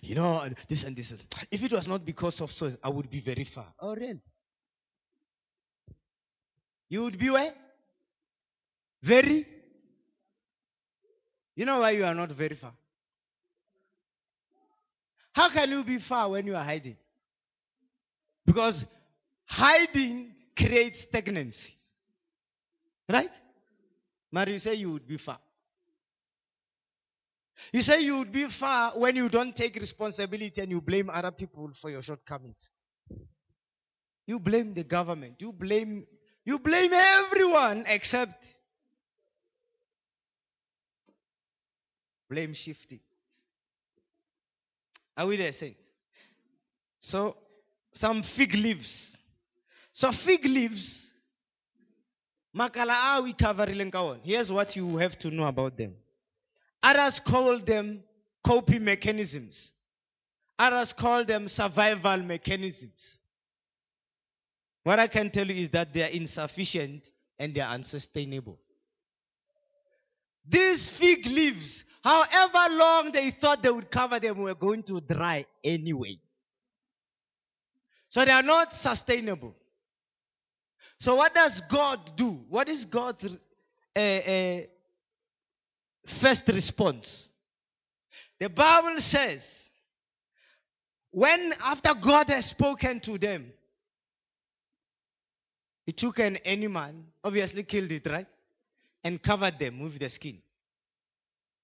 You 0.02 0.14
know, 0.14 0.44
this 0.68 0.84
and 0.84 0.96
this. 0.96 1.12
If 1.50 1.62
it 1.64 1.72
was 1.72 1.88
not 1.88 2.04
because 2.04 2.40
of 2.40 2.50
so, 2.50 2.70
I 2.82 2.88
would 2.88 3.10
be 3.10 3.20
very 3.20 3.44
far. 3.44 3.66
Oh, 3.80 3.94
really? 3.94 4.20
You 6.88 7.04
would 7.04 7.18
be 7.18 7.30
where? 7.30 7.52
Very? 9.02 9.46
You 11.56 11.66
know 11.66 11.80
why 11.80 11.90
you 11.90 12.04
are 12.04 12.14
not 12.14 12.30
very 12.32 12.54
far? 12.56 12.72
How 15.34 15.48
can 15.48 15.70
you 15.70 15.82
be 15.84 15.98
far 15.98 16.30
when 16.30 16.46
you 16.46 16.54
are 16.54 16.64
hiding? 16.64 16.96
Because 18.44 18.86
hiding 19.46 20.34
creates 20.56 21.00
stagnancy. 21.02 21.74
Right? 23.08 23.30
But 24.32 24.48
you 24.48 24.58
say 24.58 24.74
you 24.74 24.92
would 24.92 25.06
be 25.06 25.16
far. 25.16 25.38
You 27.72 27.82
say 27.82 28.00
you 28.02 28.18
would 28.18 28.32
be 28.32 28.44
far 28.44 28.92
when 28.92 29.16
you 29.16 29.28
don't 29.28 29.54
take 29.54 29.76
responsibility 29.76 30.60
and 30.60 30.70
you 30.70 30.80
blame 30.80 31.10
other 31.10 31.30
people 31.30 31.70
for 31.74 31.90
your 31.90 32.02
shortcomings. 32.02 32.70
You 34.26 34.40
blame 34.40 34.74
the 34.74 34.84
government. 34.84 35.36
You 35.40 35.52
blame 35.52 36.06
you 36.44 36.58
blame 36.58 36.92
everyone 36.92 37.84
except 37.88 38.54
blame 42.28 42.54
shifting. 42.54 43.00
Are 45.16 45.26
we 45.26 45.36
there, 45.36 45.52
saints? 45.52 45.90
So 46.98 47.36
some 47.92 48.22
fig 48.22 48.54
leaves. 48.54 49.16
So 49.92 50.10
fig 50.10 50.46
leaves, 50.46 51.12
makala 52.56 53.22
we 53.22 53.34
coverileng 53.34 53.92
ka 53.92 54.16
Here's 54.24 54.50
what 54.50 54.74
you 54.74 54.96
have 54.96 55.18
to 55.18 55.30
know 55.30 55.46
about 55.46 55.76
them. 55.76 55.94
Others 56.82 57.20
call 57.20 57.58
them 57.58 58.02
coping 58.42 58.84
mechanisms. 58.84 59.72
Others 60.58 60.92
call 60.92 61.24
them 61.24 61.48
survival 61.48 62.18
mechanisms. 62.18 63.18
What 64.84 64.98
I 64.98 65.06
can 65.06 65.30
tell 65.30 65.46
you 65.46 65.54
is 65.54 65.70
that 65.70 65.92
they 65.92 66.02
are 66.02 66.10
insufficient 66.10 67.10
and 67.38 67.54
they 67.54 67.60
are 67.60 67.72
unsustainable. 67.72 68.58
These 70.46 70.88
fig 70.88 71.24
leaves, 71.26 71.84
however 72.02 72.74
long 72.74 73.12
they 73.12 73.30
thought 73.30 73.62
they 73.62 73.70
would 73.70 73.90
cover 73.90 74.18
them, 74.18 74.38
were 74.38 74.54
going 74.54 74.82
to 74.84 75.00
dry 75.00 75.46
anyway. 75.62 76.18
So 78.08 78.24
they 78.24 78.32
are 78.32 78.42
not 78.42 78.74
sustainable. 78.74 79.54
So 80.98 81.14
what 81.14 81.34
does 81.34 81.60
God 81.62 82.16
do? 82.16 82.44
What 82.48 82.68
is 82.68 82.84
God's 82.84 83.24
uh, 83.96 83.98
uh, 83.98 84.60
first 86.06 86.48
response? 86.48 87.30
The 88.38 88.50
Bible 88.50 89.00
says, 89.00 89.70
when 91.10 91.52
after 91.64 91.94
God 91.94 92.28
has 92.28 92.46
spoken 92.46 93.00
to 93.00 93.18
them, 93.18 93.52
he 95.84 95.92
took 95.92 96.18
an 96.18 96.36
animal, 96.38 96.92
obviously 97.22 97.64
killed 97.64 97.92
it, 97.92 98.06
right? 98.06 98.26
And 99.04 99.22
covered 99.22 99.58
them 99.58 99.80
with 99.80 99.98
the 99.98 100.08
skin. 100.08 100.38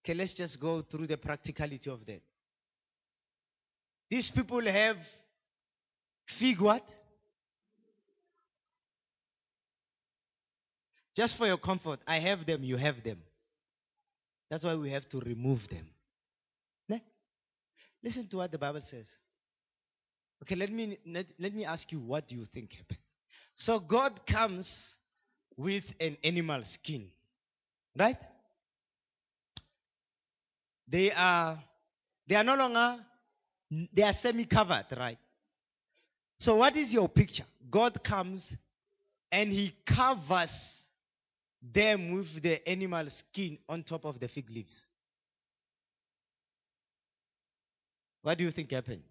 Okay, 0.04 0.14
let's 0.14 0.34
just 0.34 0.58
go 0.60 0.82
through 0.82 1.06
the 1.06 1.16
practicality 1.16 1.90
of 1.90 2.04
that. 2.06 2.20
These 4.10 4.30
people 4.30 4.64
have 4.64 4.96
fig 6.26 6.60
what? 6.60 6.96
Just 11.16 11.36
for 11.36 11.46
your 11.46 11.58
comfort, 11.58 12.00
I 12.06 12.18
have 12.18 12.46
them, 12.46 12.62
you 12.62 12.76
have 12.76 13.02
them. 13.02 13.18
That's 14.50 14.64
why 14.64 14.74
we 14.76 14.90
have 14.90 15.08
to 15.10 15.20
remove 15.20 15.68
them. 15.68 15.86
Ne? 16.88 17.00
Listen 18.02 18.26
to 18.28 18.38
what 18.38 18.50
the 18.50 18.58
Bible 18.58 18.80
says. 18.80 19.16
Okay, 20.42 20.54
let 20.54 20.70
me 20.70 20.96
let, 21.06 21.26
let 21.38 21.54
me 21.54 21.64
ask 21.64 21.90
you 21.92 21.98
what 21.98 22.28
do 22.28 22.36
you 22.36 22.44
think 22.44 22.72
happened? 22.72 22.98
So 23.56 23.80
God 23.80 24.24
comes 24.26 24.96
with 25.56 25.94
an 26.00 26.16
animal 26.22 26.62
skin. 26.62 27.10
Right? 27.98 28.16
They 30.86 31.10
are 31.10 31.58
they 32.26 32.36
are 32.36 32.44
no 32.44 32.56
longer 32.56 33.04
they 33.92 34.02
are 34.02 34.12
semi-covered, 34.12 34.86
right? 34.96 35.18
So 36.40 36.56
what 36.56 36.76
is 36.76 36.94
your 36.94 37.08
picture? 37.08 37.44
God 37.70 38.02
comes 38.02 38.56
and 39.30 39.52
he 39.52 39.74
covers 39.84 40.87
them 41.60 42.12
with 42.12 42.42
the 42.42 42.66
animal 42.68 43.08
skin 43.10 43.58
on 43.68 43.82
top 43.82 44.04
of 44.04 44.20
the 44.20 44.28
fig 44.28 44.50
leaves. 44.50 44.86
What 48.22 48.38
do 48.38 48.44
you 48.44 48.50
think 48.50 48.70
happened? 48.70 49.02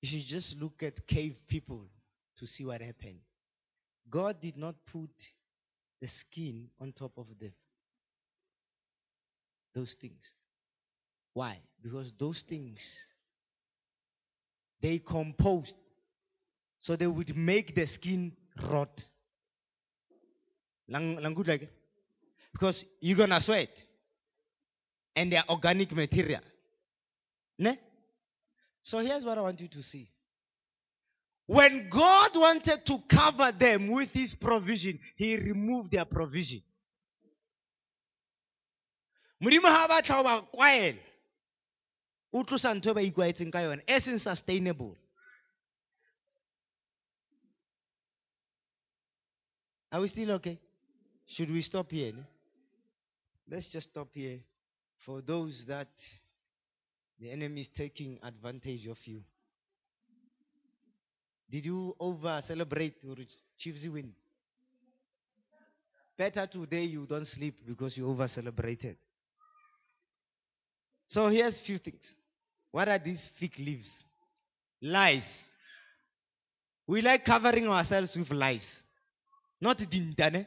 You 0.00 0.08
should 0.08 0.26
just 0.26 0.60
look 0.60 0.82
at 0.82 1.06
cave 1.06 1.40
people 1.46 1.86
to 2.38 2.46
see 2.46 2.64
what 2.64 2.80
happened. 2.80 3.20
God 4.08 4.40
did 4.40 4.56
not 4.56 4.74
put 4.86 5.10
the 6.00 6.08
skin 6.08 6.68
on 6.80 6.92
top 6.92 7.18
of 7.18 7.26
the 7.38 7.52
those 9.74 9.94
things. 9.94 10.32
Why? 11.34 11.58
Because 11.82 12.12
those 12.18 12.42
things 12.42 13.04
they 14.80 14.98
composed 14.98 15.76
so 16.80 16.96
they 16.96 17.06
would 17.06 17.36
make 17.36 17.74
the 17.74 17.86
skin 17.86 18.32
rot. 18.70 19.08
Lang, 20.88 21.16
because 22.52 22.84
you're 23.00 23.16
gonna 23.16 23.40
sweat 23.40 23.84
and 25.14 25.32
they're 25.32 25.44
organic 25.48 25.94
material. 25.94 26.40
Ne? 27.58 27.78
So 28.82 28.98
here's 28.98 29.24
what 29.24 29.38
I 29.38 29.42
want 29.42 29.60
you 29.60 29.68
to 29.68 29.82
see. 29.82 30.10
When 31.46 31.88
God 31.88 32.36
wanted 32.36 32.86
to 32.86 32.98
cover 33.08 33.52
them 33.52 33.88
with 33.88 34.12
his 34.12 34.34
provision, 34.34 34.98
he 35.16 35.36
removed 35.36 35.92
their 35.92 36.04
provision. 36.04 36.62
modimo 39.42 39.68
seng 44.00 44.18
sustainable 44.18 44.96
are 49.92 50.00
we 50.00 50.08
still 50.08 50.32
okay 50.32 50.58
should 51.26 51.50
we 51.50 51.62
stop 51.62 51.90
here 51.90 52.12
ne? 52.12 52.22
let's 53.50 53.68
just 53.68 53.90
stop 53.90 54.08
here 54.14 54.38
for 54.98 55.20
those 55.20 55.64
that 55.66 55.88
the 57.18 57.30
enemy 57.30 57.60
is 57.60 57.68
taking 57.68 58.18
advantage 58.22 58.86
of 58.86 59.06
you 59.06 59.22
did 61.50 61.66
you 61.66 61.94
over 61.98 62.40
celebrate 62.40 62.94
your 63.02 63.16
chiefs 63.56 63.86
win 63.88 64.12
Better 66.20 66.46
today 66.46 66.82
you 66.82 67.06
don't 67.06 67.26
sleep 67.26 67.54
because 67.66 67.96
you 67.96 68.06
over 68.06 68.28
celebrated. 68.28 68.98
So 71.06 71.28
here's 71.30 71.58
few 71.58 71.78
things. 71.78 72.14
What 72.72 72.90
are 72.90 72.98
these 72.98 73.28
fig 73.28 73.58
leaves? 73.58 74.04
Lies. 74.82 75.48
We 76.86 77.00
like 77.00 77.24
covering 77.24 77.66
ourselves 77.70 78.18
with 78.18 78.30
lies. 78.32 78.82
Not 79.60 79.78
dintane, 79.78 80.46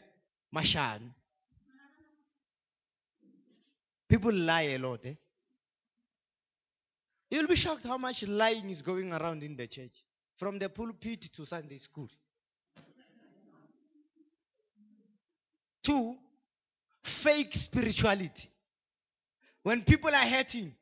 mashan. 0.56 1.02
People 4.10 4.34
lie 4.34 4.74
a 4.74 4.78
lot. 4.78 5.06
Eh? 5.06 5.14
You'll 7.30 7.48
be 7.48 7.56
shocked 7.56 7.86
how 7.86 7.98
much 7.98 8.28
lying 8.28 8.70
is 8.70 8.82
going 8.82 9.12
around 9.12 9.44
in 9.44 9.56
the 9.56 9.68
church, 9.68 10.04
from 10.36 10.60
the 10.60 10.70
pulpit 10.70 11.22
to 11.34 11.46
Sunday 11.46 11.80
school. 11.80 12.10
Two, 15.84 16.16
fake 17.04 17.54
spirituality. 17.56 18.50
When 19.64 19.82
people 19.84 20.12
are 20.12 20.28
hurting, 20.28 20.74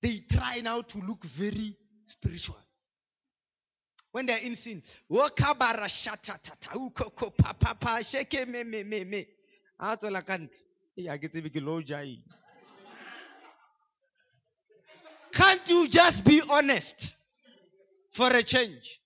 they 0.00 0.20
try 0.30 0.60
now 0.60 0.82
to 0.82 0.98
look 0.98 1.24
very 1.24 1.76
spiritual. 2.04 2.58
When 4.14 4.26
they're 4.26 4.38
in 4.38 4.54
sin, 4.54 4.80
wakabara 5.10 5.88
shatatata, 5.88 6.70
ukoko 6.76 7.36
papa 7.36 8.04
shake 8.04 8.46
me 8.46 8.62
me 8.62 8.84
me 8.84 9.02
me. 9.02 9.26
Ato 9.80 10.08
la 10.08 10.20
kanti. 10.20 10.56
Iya 10.96 11.18
ke 11.18 11.28
tsebe 11.28 11.50
ke 11.52 11.60
lo 11.60 11.82
jai. 11.82 12.22
Can't 15.32 15.68
you 15.68 15.88
just 15.88 16.24
be 16.24 16.40
honest 16.48 17.16
for 18.12 18.32
a 18.32 18.44
change? 18.44 19.00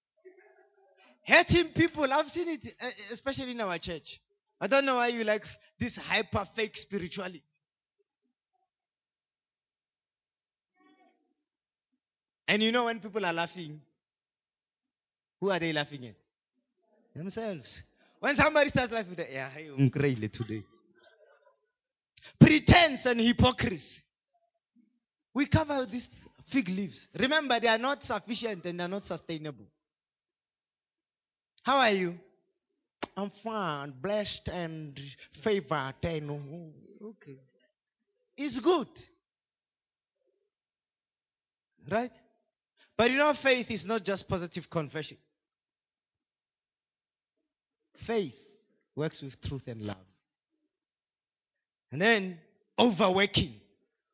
Hurting 1.27 1.69
people, 1.69 2.13
I've 2.13 2.29
seen 2.29 2.49
it, 2.49 2.75
especially 3.11 3.53
in 3.53 3.63
our 3.63 3.79
church. 3.79 4.21
I 4.61 4.67
don't 4.67 4.85
know 4.85 4.97
why 4.97 5.09
you 5.09 5.25
like 5.25 5.47
this 5.79 5.97
hyper 5.97 6.45
fake 6.55 6.77
spirituality. 6.77 7.43
And 12.47 12.63
you 12.63 12.73
know 12.73 12.85
when 12.85 13.01
people 13.01 13.25
are 13.25 13.33
laughing, 13.33 13.81
who 15.41 15.51
are 15.51 15.59
they 15.59 15.73
laughing 15.73 16.07
at? 16.07 16.15
Themselves. 17.15 17.83
When 18.21 18.35
somebody 18.37 18.69
starts 18.69 18.93
laughing, 18.93 19.15
they 19.15 19.29
yeah, 19.33 19.49
I'm 19.57 19.85
um, 19.85 19.91
crazy 19.91 20.29
today. 20.29 20.63
Pretense 22.39 23.07
and 23.07 23.21
hypocrisy. 23.21 24.03
We 25.35 25.47
cover 25.47 25.87
these 25.87 26.11
fig 26.47 26.69
leaves. 26.69 27.09
Remember, 27.17 27.61
they 27.61 27.69
are 27.69 27.79
not 27.79 28.03
sufficient 28.03 28.65
and 28.67 28.81
they 28.81 28.85
are 28.85 28.89
not 28.89 29.07
sustainable. 29.07 29.67
How 31.63 31.79
are 31.79 31.91
you? 31.91 32.19
I'm 33.17 33.31
fine, 33.31 33.93
blessed 34.01 34.49
and 34.49 34.99
favored. 35.33 35.95
And, 36.03 36.31
oh, 36.31 37.09
okay. 37.09 37.39
It's 38.37 38.59
good. 38.61 38.89
Right? 41.91 42.13
But 42.97 43.11
you 43.11 43.17
know, 43.17 43.33
faith 43.33 43.71
is 43.71 43.85
not 43.85 44.05
just 44.05 44.29
positive 44.29 44.69
confession. 44.69 45.19
Faith 47.99 48.39
works 48.95 49.23
with 49.23 49.41
truth 49.41 49.69
and 49.69 49.83
love. 49.83 49.97
And 51.91 52.01
then 52.01 52.39
overworking. 52.79 53.55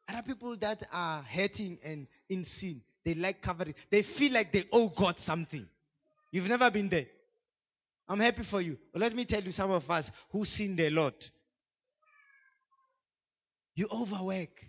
There 0.09 0.19
are 0.19 0.23
people 0.23 0.57
that 0.57 0.83
are 0.93 1.23
hurting 1.23 1.79
and 1.85 2.07
in 2.29 2.45
sin. 2.45 2.83
They 3.05 3.15
like 3.15 3.43
covering. 3.43 3.75
They 3.91 4.03
feel 4.03 4.33
like 4.33 4.53
they 4.53 4.65
owe 4.73 4.89
God 4.89 5.19
something. 5.19 5.67
You've 6.33 6.49
never 6.49 6.71
been 6.71 6.89
there. 6.89 7.07
I'm 8.09 8.21
happy 8.21 8.43
for 8.43 8.61
you. 8.61 8.79
But 8.93 9.03
let 9.03 9.15
me 9.15 9.25
tell 9.25 9.43
you, 9.43 9.53
some 9.53 9.71
of 9.71 9.91
us 9.91 10.11
who 10.31 10.45
sinned 10.45 10.81
a 10.81 10.91
lot. 10.91 11.31
You 13.75 13.89
overwork. 13.93 14.65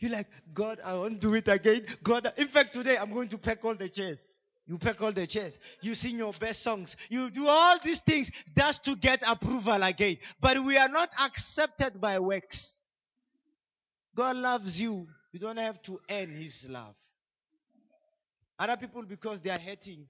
You're 0.00 0.12
like, 0.12 0.28
God, 0.52 0.80
I 0.84 0.94
won't 0.94 1.20
do 1.20 1.34
it 1.34 1.48
again. 1.48 1.86
God, 2.02 2.32
in 2.36 2.48
fact, 2.48 2.74
today 2.74 2.96
I'm 2.96 3.12
going 3.12 3.28
to 3.28 3.38
pack 3.38 3.64
all 3.64 3.74
the 3.74 3.88
chairs. 3.88 4.24
You 4.68 4.76
pack 4.76 5.00
all 5.00 5.12
the 5.12 5.26
chairs. 5.26 5.58
You 5.80 5.94
sing 5.94 6.18
your 6.18 6.34
best 6.34 6.62
songs. 6.62 6.94
You 7.08 7.30
do 7.30 7.48
all 7.48 7.78
these 7.82 8.00
things 8.00 8.30
just 8.56 8.84
to 8.84 8.96
get 8.96 9.22
approval 9.26 9.82
again. 9.82 10.18
But 10.40 10.62
we 10.62 10.76
are 10.76 10.90
not 10.90 11.08
accepted 11.24 11.98
by 11.98 12.18
works. 12.18 12.78
God 14.14 14.36
loves 14.36 14.78
you. 14.78 15.08
You 15.32 15.40
don't 15.40 15.56
have 15.56 15.80
to 15.82 15.98
earn 16.10 16.30
His 16.30 16.68
love. 16.68 16.94
Other 18.58 18.76
people, 18.76 19.04
because 19.04 19.40
they 19.40 19.50
are 19.50 19.58
hurting, 19.58 20.06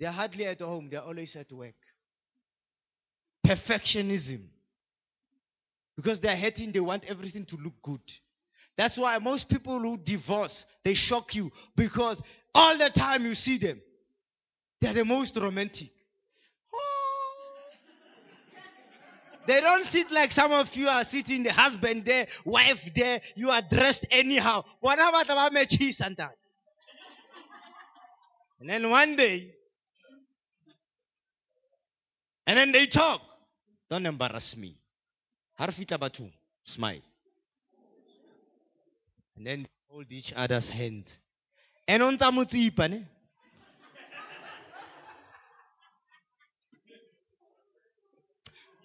they 0.00 0.06
are 0.06 0.12
hardly 0.12 0.46
at 0.46 0.60
home, 0.60 0.88
they 0.88 0.96
are 0.96 1.04
always 1.04 1.36
at 1.36 1.52
work. 1.52 1.74
Perfectionism. 3.46 4.44
Because 5.96 6.20
they 6.20 6.28
are 6.28 6.36
hurting, 6.36 6.72
they 6.72 6.80
want 6.80 7.04
everything 7.04 7.44
to 7.46 7.56
look 7.56 7.74
good. 7.82 8.00
That's 8.76 8.98
why 8.98 9.18
most 9.18 9.48
people 9.48 9.78
who 9.80 9.96
divorce, 9.96 10.66
they 10.84 10.94
shock 10.94 11.34
you 11.34 11.50
because 11.76 12.22
all 12.54 12.76
the 12.76 12.90
time 12.90 13.24
you 13.24 13.34
see 13.34 13.56
them, 13.56 13.80
they're 14.80 14.92
the 14.92 15.04
most 15.04 15.36
romantic. 15.36 15.90
They 19.46 19.60
don't 19.60 19.84
sit 19.84 20.10
like 20.10 20.32
some 20.32 20.50
of 20.52 20.74
you 20.74 20.88
are 20.88 21.04
sitting, 21.04 21.44
the 21.44 21.52
husband 21.52 22.04
there, 22.04 22.26
wife 22.44 22.92
there, 22.94 23.20
you 23.36 23.50
are 23.50 23.62
dressed 23.62 24.04
anyhow. 24.10 24.64
Whatever 24.80 25.22
the 25.24 25.66
cheese 25.70 26.00
and 26.00 26.16
that. 26.16 26.34
And 28.58 28.68
then 28.68 28.90
one 28.90 29.14
day, 29.14 29.54
and 32.46 32.58
then 32.58 32.72
they 32.72 32.86
talk. 32.86 33.22
Don't 33.88 34.04
embarrass 34.04 34.56
me. 34.56 34.76
Harfita 35.60 35.98
batu, 35.98 36.28
smile 36.64 37.02
and 39.36 39.46
then 39.46 39.66
hold 39.88 40.06
each 40.10 40.32
other's 40.34 40.70
hands. 40.70 41.20
And 41.88 42.02
on 42.02 42.18
tamutsipa 42.18 42.90
ne? 42.90 43.06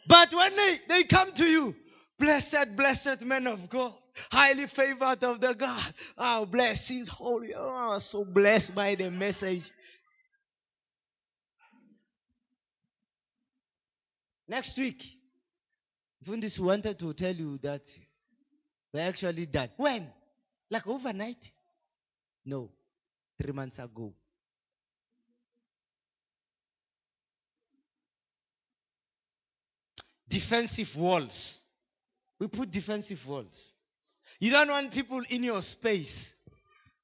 But 0.08 0.34
when 0.34 0.56
they, 0.56 0.80
they 0.90 1.04
come 1.04 1.32
to 1.34 1.46
you, 1.46 1.76
blessed, 2.20 2.76
blessed 2.76 3.24
men 3.24 3.48
of 3.48 3.70
God, 3.70 3.94
highly 4.30 4.68
favored 4.68 5.24
of 5.24 5.40
the 5.40 5.54
God, 5.54 5.94
oh, 6.18 6.46
blessings, 6.46 7.08
holy, 7.08 7.54
oh, 7.56 7.98
so 8.00 8.26
blessed 8.26 8.76
by 8.76 8.96
the 8.96 9.10
message. 9.10 9.72
Next 14.50 14.78
week, 14.78 15.02
Fundis 16.26 16.60
wanted 16.60 17.00
to 17.00 17.14
tell 17.14 17.34
you 17.34 17.58
that 17.60 17.82
we 18.94 19.00
actually 19.00 19.46
done. 19.46 19.70
When? 19.78 20.10
Like 20.72 20.88
overnight? 20.88 21.52
No. 22.46 22.72
Three 23.40 23.52
months 23.52 23.78
ago. 23.78 24.14
Defensive 30.30 30.96
walls. 30.96 31.66
We 32.40 32.48
put 32.48 32.72
defensive 32.72 33.28
walls. 33.28 33.74
You 34.40 34.52
don't 34.52 34.70
want 34.70 34.92
people 34.92 35.22
in 35.30 35.44
your 35.44 35.62
space. 35.62 36.36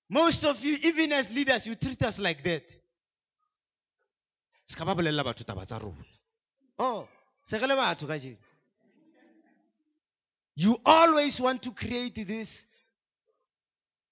Most 0.09 0.45
of 0.45 0.63
you, 0.63 0.77
even 0.83 1.11
as 1.11 1.29
leaders, 1.29 1.67
you 1.67 1.75
treat 1.75 2.01
us 2.03 2.19
like 2.19 2.41
that. 2.43 2.63
Oh, 6.79 7.07
you 10.55 10.77
always 10.85 11.41
want 11.41 11.61
to 11.63 11.71
create 11.71 12.27
this 12.27 12.66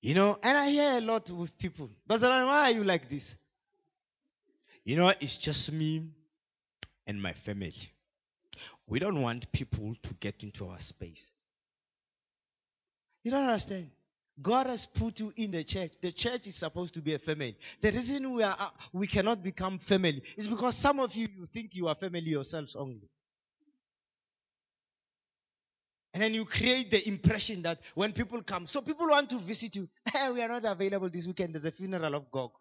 you 0.05 0.13
know, 0.13 0.37
and 0.43 0.55
I 0.55 0.69
hear 0.69 0.97
a 0.97 1.01
lot 1.01 1.31
with 1.31 1.57
people. 1.57 1.89
But 2.05 2.21
why 2.21 2.69
are 2.69 2.71
you 2.71 2.83
like 2.83 3.09
this? 3.09 3.35
You 4.83 4.97
know, 4.97 5.11
it's 5.19 5.35
just 5.35 5.71
me 5.71 6.03
and 7.07 7.19
my 7.19 7.33
family. 7.33 7.73
We 8.85 8.99
don't 8.99 9.19
want 9.19 9.51
people 9.51 9.95
to 10.03 10.13
get 10.19 10.43
into 10.43 10.67
our 10.67 10.79
space. 10.79 11.31
You 13.23 13.31
don't 13.31 13.45
understand. 13.45 13.89
God 14.39 14.67
has 14.67 14.85
put 14.85 15.19
you 15.19 15.33
in 15.37 15.49
the 15.49 15.63
church. 15.63 15.93
The 15.99 16.11
church 16.11 16.45
is 16.45 16.55
supposed 16.55 16.93
to 16.93 17.01
be 17.01 17.15
a 17.15 17.19
family. 17.19 17.57
The 17.81 17.91
reason 17.91 18.31
we 18.31 18.43
are 18.43 18.55
we 18.93 19.07
cannot 19.07 19.41
become 19.41 19.79
family 19.79 20.21
is 20.37 20.47
because 20.47 20.75
some 20.75 20.99
of 20.99 21.15
you 21.15 21.27
you 21.35 21.47
think 21.47 21.71
you 21.73 21.87
are 21.87 21.95
family 21.95 22.29
yourselves 22.29 22.75
only. 22.75 23.09
And 26.15 26.23
then 26.23 26.33
you 26.33 26.45
create 26.45 26.91
the 26.91 27.05
impression 27.09 27.63
that 27.63 27.77
when 27.93 28.13
people 28.13 28.41
come, 28.41 28.67
so 28.67 28.79
people 28.79 29.05
want 29.05 29.29
to 29.31 29.37
visit 29.37 29.75
you. 29.75 29.89
Hey, 30.13 30.31
we 30.33 30.41
are 30.41 30.47
not 30.47 30.63
available 30.63 31.09
this 31.09 31.27
weekend. 31.27 31.53
There's 31.53 31.65
a 31.65 31.71
funeral 31.71 32.15
of 32.15 32.31
Gog. 32.31 32.51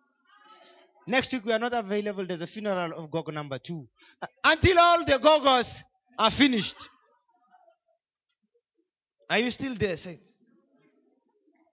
Next 1.07 1.33
week 1.33 1.47
we 1.47 1.53
are 1.53 1.59
not 1.61 1.73
available. 1.73 2.25
There's 2.27 2.41
a 2.41 2.49
funeral 2.49 2.93
of 2.93 3.13
Gog 3.13 3.33
number 3.33 3.61
two. 3.61 3.87
Uh, 4.21 4.27
until 4.43 4.77
all 4.81 5.05
the 5.05 5.21
Gogos 5.21 5.85
are 6.19 6.33
finished. 6.33 6.89
Are 9.31 9.39
you 9.39 9.51
still 9.51 9.77
there, 9.77 9.97
saints? 9.97 10.35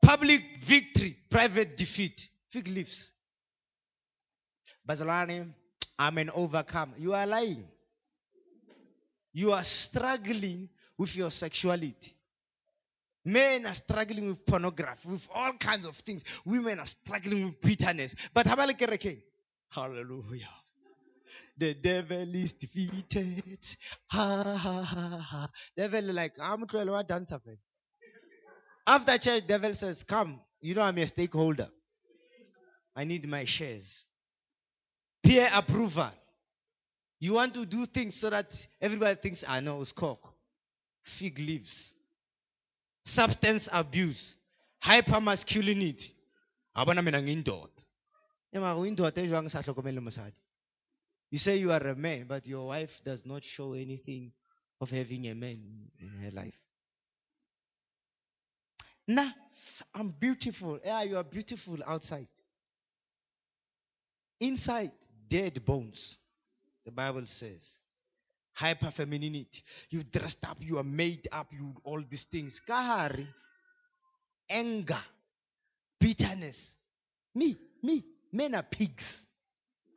Public 0.03 0.43
victory, 0.61 1.17
private 1.31 1.75
defeat. 1.77 2.29
Fig 2.51 2.67
leaves. 2.67 3.11
Bazalani, 4.87 5.51
I'm 5.97 6.17
an 6.19 6.29
overcomer. 6.29 6.93
You 6.99 7.15
are 7.15 7.25
lying. 7.25 7.65
You 9.33 9.53
are 9.53 9.63
struggling 9.63 10.69
with 10.97 11.15
your 11.15 11.31
sexuality. 11.31 12.13
Men 13.23 13.67
are 13.67 13.75
struggling 13.75 14.29
with 14.29 14.45
pornography, 14.45 15.07
with 15.07 15.27
all 15.33 15.53
kinds 15.53 15.85
of 15.85 15.95
things. 15.97 16.23
Women 16.45 16.79
are 16.79 16.87
struggling 16.87 17.45
with 17.45 17.61
bitterness. 17.61 18.15
But 18.33 18.47
hallelujah. 18.47 20.49
The 21.57 21.73
devil 21.75 22.35
is 22.35 22.53
defeated. 22.53 23.59
Ha 24.07 24.43
ha 24.43 24.83
ha 24.83 25.17
ha. 25.19 25.49
Devil 25.77 26.13
like 26.13 26.33
I'm 26.41 26.61
what 26.61 27.07
dancer. 27.07 27.39
After 28.87 29.17
church, 29.19 29.45
devil 29.47 29.75
says, 29.75 30.03
Come, 30.03 30.39
you 30.59 30.73
know 30.73 30.81
I'm 30.81 30.97
a 30.97 31.05
stakeholder. 31.05 31.69
I 32.95 33.03
need 33.03 33.27
my 33.27 33.45
shares. 33.45 34.05
Peer 35.23 35.47
approval. 35.53 36.09
You 37.19 37.33
want 37.33 37.53
to 37.53 37.65
do 37.67 37.85
things 37.85 38.15
so 38.15 38.31
that 38.31 38.67
everybody 38.81 39.15
thinks 39.15 39.43
I 39.47 39.59
know 39.59 39.81
it's 39.81 39.91
cock. 39.91 40.30
Fig 41.03 41.39
leaves. 41.39 41.93
Substance 43.05 43.69
abuse. 43.71 44.35
Hypermasculinity. 44.83 46.13
You 51.31 51.37
say 51.37 51.57
you 51.57 51.71
are 51.71 51.87
a 51.87 51.95
man, 51.95 52.25
but 52.27 52.47
your 52.47 52.67
wife 52.67 53.01
does 53.03 53.25
not 53.25 53.43
show 53.43 53.73
anything 53.73 54.31
of 54.79 54.89
having 54.89 55.27
a 55.27 55.35
man 55.35 55.89
in 55.99 56.09
her 56.23 56.31
life. 56.31 56.57
Nah, 59.07 59.29
I'm 59.93 60.09
beautiful. 60.09 60.79
Yeah, 60.83 61.03
you 61.03 61.17
are 61.17 61.23
beautiful 61.23 61.77
outside. 61.85 62.27
Inside, 64.39 64.91
dead 65.27 65.63
bones. 65.65 66.17
The 66.85 66.91
Bible 66.91 67.25
says. 67.25 67.80
Hyper 68.53 68.91
femininity. 68.91 69.63
You 69.89 70.03
dressed 70.03 70.45
up, 70.45 70.57
you 70.61 70.77
are 70.77 70.83
made 70.83 71.27
up, 71.31 71.47
you 71.51 71.73
all 71.83 72.01
these 72.07 72.25
things. 72.25 72.61
Kahari. 72.67 73.27
Anger. 74.49 75.01
Bitterness. 75.99 76.75
Me, 77.33 77.55
me, 77.81 78.03
men 78.31 78.55
are 78.55 78.63
pigs. 78.63 79.27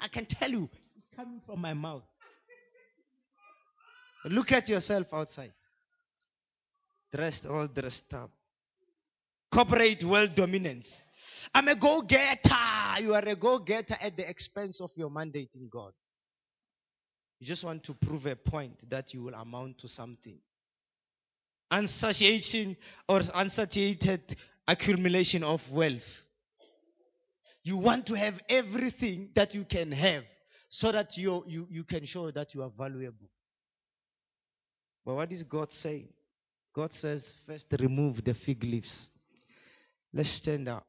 I 0.01 0.09
can 0.09 0.27
tell 0.27 0.51
you, 0.51 0.69
it's 0.97 1.09
coming 1.17 1.41
from 1.45 1.61
my 1.61 1.75
mouth. 1.75 2.05
Look 4.27 4.53
at 4.53 4.69
yourself 4.69 5.13
outside. 5.13 5.53
Dressed, 7.13 7.47
all 7.47 7.67
dressed 7.67 8.13
up. 8.15 8.31
Corporate 9.51 10.03
world 10.05 10.35
dominance. 10.35 11.03
I'm 11.55 11.69
a 11.69 11.75
go 11.75 12.03
getter. 12.03 13.01
You 13.01 13.15
are 13.15 13.25
a 13.25 13.37
go 13.37 13.59
getter 13.59 13.97
at 14.01 14.17
the 14.17 14.29
expense 14.29 14.81
of 14.81 14.91
your 14.97 15.11
mandate 15.11 15.55
in 15.55 15.69
God. 15.69 15.93
You 17.45 17.49
just 17.49 17.63
want 17.63 17.83
to 17.83 17.93
prove 17.93 18.25
a 18.25 18.37
point 18.37 18.89
that 18.89 19.13
you 19.13 19.25
will 19.25 19.35
amount 19.35 19.77
to 19.81 19.87
something. 19.87 20.39
Unsatiation 21.71 22.75
or 23.07 23.21
unsatiated 23.35 24.35
accumulation 24.67 25.45
of 25.45 25.71
wealth. 25.71 26.25
You 27.63 27.77
want 27.77 28.07
to 28.07 28.15
have 28.15 28.41
everything 28.49 29.29
that 29.35 29.55
you 29.55 29.67
can 29.67 29.93
have 29.93 30.25
so 30.71 30.91
that 30.91 31.19
you, 31.19 31.45
you, 31.47 31.69
you 31.71 31.85
can 31.85 32.07
show 32.07 32.31
that 32.31 32.55
you 32.55 32.63
are 32.63 32.71
valuable. 32.71 33.29
But 35.05 35.17
what 35.17 35.31
is 35.31 35.43
God 35.43 35.71
saying? 35.71 36.09
God 36.75 36.95
says, 36.95 37.35
first 37.47 37.67
remove 37.79 38.25
the 38.25 38.33
fig 38.33 38.65
leaves. 38.65 39.11
Let's 40.15 40.31
stand 40.31 40.67
up. 40.69 40.87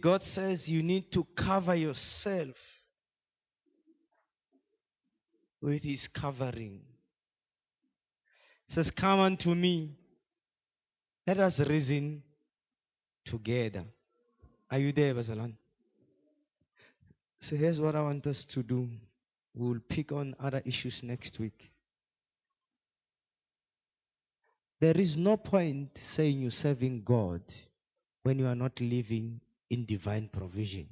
God 0.00 0.22
says 0.22 0.70
you 0.70 0.84
need 0.84 1.10
to 1.10 1.26
cover 1.34 1.74
yourself 1.74 2.81
with 5.62 5.82
His 5.84 6.08
covering. 6.08 6.80
Says, 8.68 8.90
Come 8.90 9.20
unto 9.20 9.54
me. 9.54 9.96
Let 11.26 11.38
us 11.38 11.60
reason 11.60 12.22
together. 13.24 13.84
Are 14.70 14.78
you 14.78 14.92
there, 14.92 15.14
Basalan? 15.14 15.54
So 17.40 17.56
here's 17.56 17.80
what 17.80 17.94
I 17.94 18.02
want 18.02 18.26
us 18.26 18.44
to 18.46 18.62
do. 18.62 18.88
We'll 19.54 19.80
pick 19.88 20.12
on 20.12 20.34
other 20.40 20.62
issues 20.64 21.02
next 21.02 21.38
week. 21.38 21.70
There 24.80 24.96
is 24.96 25.16
no 25.16 25.36
point 25.36 25.96
saying 25.96 26.40
you're 26.40 26.50
serving 26.50 27.02
God 27.04 27.42
when 28.24 28.38
you 28.38 28.46
are 28.46 28.54
not 28.54 28.80
living 28.80 29.40
in 29.70 29.84
divine 29.84 30.28
provision. 30.28 30.88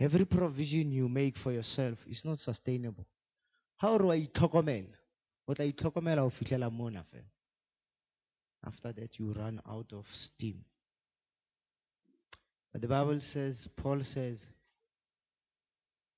Every 0.00 0.24
provision 0.24 0.92
you 0.92 1.08
make 1.08 1.36
for 1.36 1.52
yourself 1.52 2.06
is 2.06 2.24
not 2.24 2.38
sustainable. 2.38 3.04
How 3.76 3.98
do 3.98 4.10
I 4.10 4.20
itokomela? 4.20 4.94
What 5.46 5.60
I 5.60 5.72
itokomela 5.72 6.18
o 6.18 6.30
fihlela 6.30 6.70
mona 6.70 7.04
After 8.64 8.92
that 8.92 9.18
you 9.18 9.32
run 9.32 9.60
out 9.66 9.92
of 9.92 10.06
steam. 10.14 10.64
But 12.72 12.82
the 12.82 12.88
Bible 12.88 13.20
says, 13.20 13.68
Paul 13.76 14.00
says, 14.02 14.48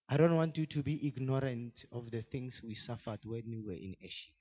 I 0.09 0.17
don't 0.17 0.35
want 0.35 0.59
you 0.59 0.67
to 0.67 0.83
be 0.83 1.07
ignorant 1.07 1.85
of 1.93 2.11
the 2.11 2.21
things 2.21 2.63
we 2.63 2.75
suffered 2.75 3.21
when 3.25 3.45
we 3.47 3.61
were 3.61 3.79
in 3.81 3.95
Asia. 4.03 4.33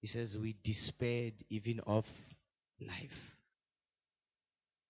He 0.00 0.06
says, 0.06 0.38
We 0.38 0.54
despaired 0.62 1.34
even 1.50 1.80
of 1.80 2.08
life. 2.80 3.36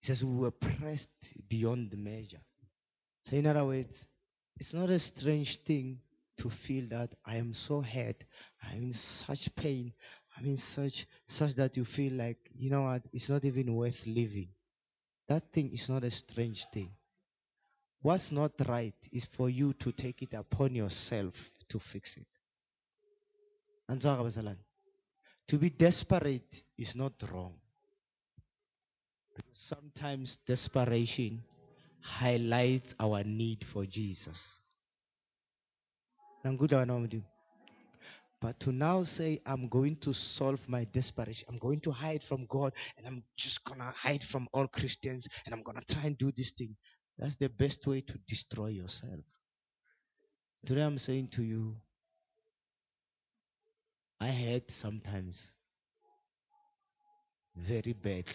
He 0.03 0.09
says, 0.09 0.23
We 0.23 0.37
were 0.37 0.51
pressed 0.51 1.49
beyond 1.49 1.97
measure. 1.97 2.43
So, 3.27 3.35
in 3.35 3.47
other 3.49 3.65
words, 3.65 4.07
it's 4.57 4.73
not 4.73 4.89
a 4.89 5.01
strange 5.01 5.57
thing 5.65 5.99
to 6.39 6.49
feel 6.49 6.87
that 6.91 7.13
I 7.25 7.37
am 7.37 7.55
so 7.55 7.81
hurt, 7.81 8.23
I'm 8.63 8.85
in 8.85 8.93
such 8.93 9.53
pain, 9.57 9.93
I'm 10.37 10.47
in 10.47 10.57
such 10.57 11.07
such 11.27 11.55
that 11.57 11.77
you 11.77 11.85
feel 11.85 12.13
like, 12.13 12.39
you 12.55 12.71
know 12.71 12.83
what, 12.83 13.03
it's 13.13 13.29
not 13.29 13.45
even 13.45 13.75
worth 13.75 14.07
living. 14.07 14.51
That 15.27 15.51
thing 15.53 15.73
is 15.73 15.89
not 15.89 16.05
a 16.05 16.11
strange 16.11 16.67
thing. 16.67 16.91
What's 18.01 18.31
not 18.31 18.53
right 18.69 18.95
is 19.11 19.27
for 19.27 19.51
you 19.51 19.73
to 19.73 19.91
take 19.91 20.23
it 20.23 20.35
upon 20.35 20.77
yourself 20.77 21.51
to 21.71 21.81
fix 21.81 22.19
it. 22.19 22.29
To 25.49 25.59
be 25.59 25.71
desperate 25.71 26.63
is 26.79 26.95
not 26.95 27.15
wrong. 27.33 27.55
Sometimes 29.53 30.37
desperation 30.47 31.43
highlights 32.07 32.95
our 33.01 33.25
need 33.25 33.65
for 33.65 33.85
Jesus. 33.85 34.61
But 38.41 38.61
to 38.61 38.73
now 38.73 39.03
say, 39.05 39.41
I'm 39.45 39.69
going 39.69 39.97
to 39.97 40.15
solve 40.15 40.69
my 40.69 40.85
desperation, 40.85 41.49
I'm 41.51 41.59
going 41.59 41.81
to 41.81 41.91
hide 41.91 42.23
from 42.23 42.47
God, 42.47 42.73
and 42.97 43.07
I'm 43.07 43.25
just 43.37 43.65
going 43.65 43.81
to 43.81 43.93
hide 43.97 44.23
from 44.23 44.47
all 44.53 44.69
Christians, 44.69 45.27
and 45.45 45.55
I'm 45.55 45.63
going 45.63 45.79
to 45.81 45.95
try 45.95 46.05
and 46.05 46.17
do 46.17 46.31
this 46.37 46.53
thing. 46.53 46.77
That's 47.19 47.37
the 47.37 47.49
best 47.49 47.87
way 47.87 48.03
to 48.03 48.19
destroy 48.29 48.69
yourself. 48.69 49.25
Today 50.65 50.83
I'm 50.83 50.99
saying 50.99 51.29
to 51.33 51.43
you, 51.43 51.77
I 54.21 54.29
hate 54.29 54.71
sometimes 54.71 55.53
very 57.57 57.95
badly. 57.95 58.35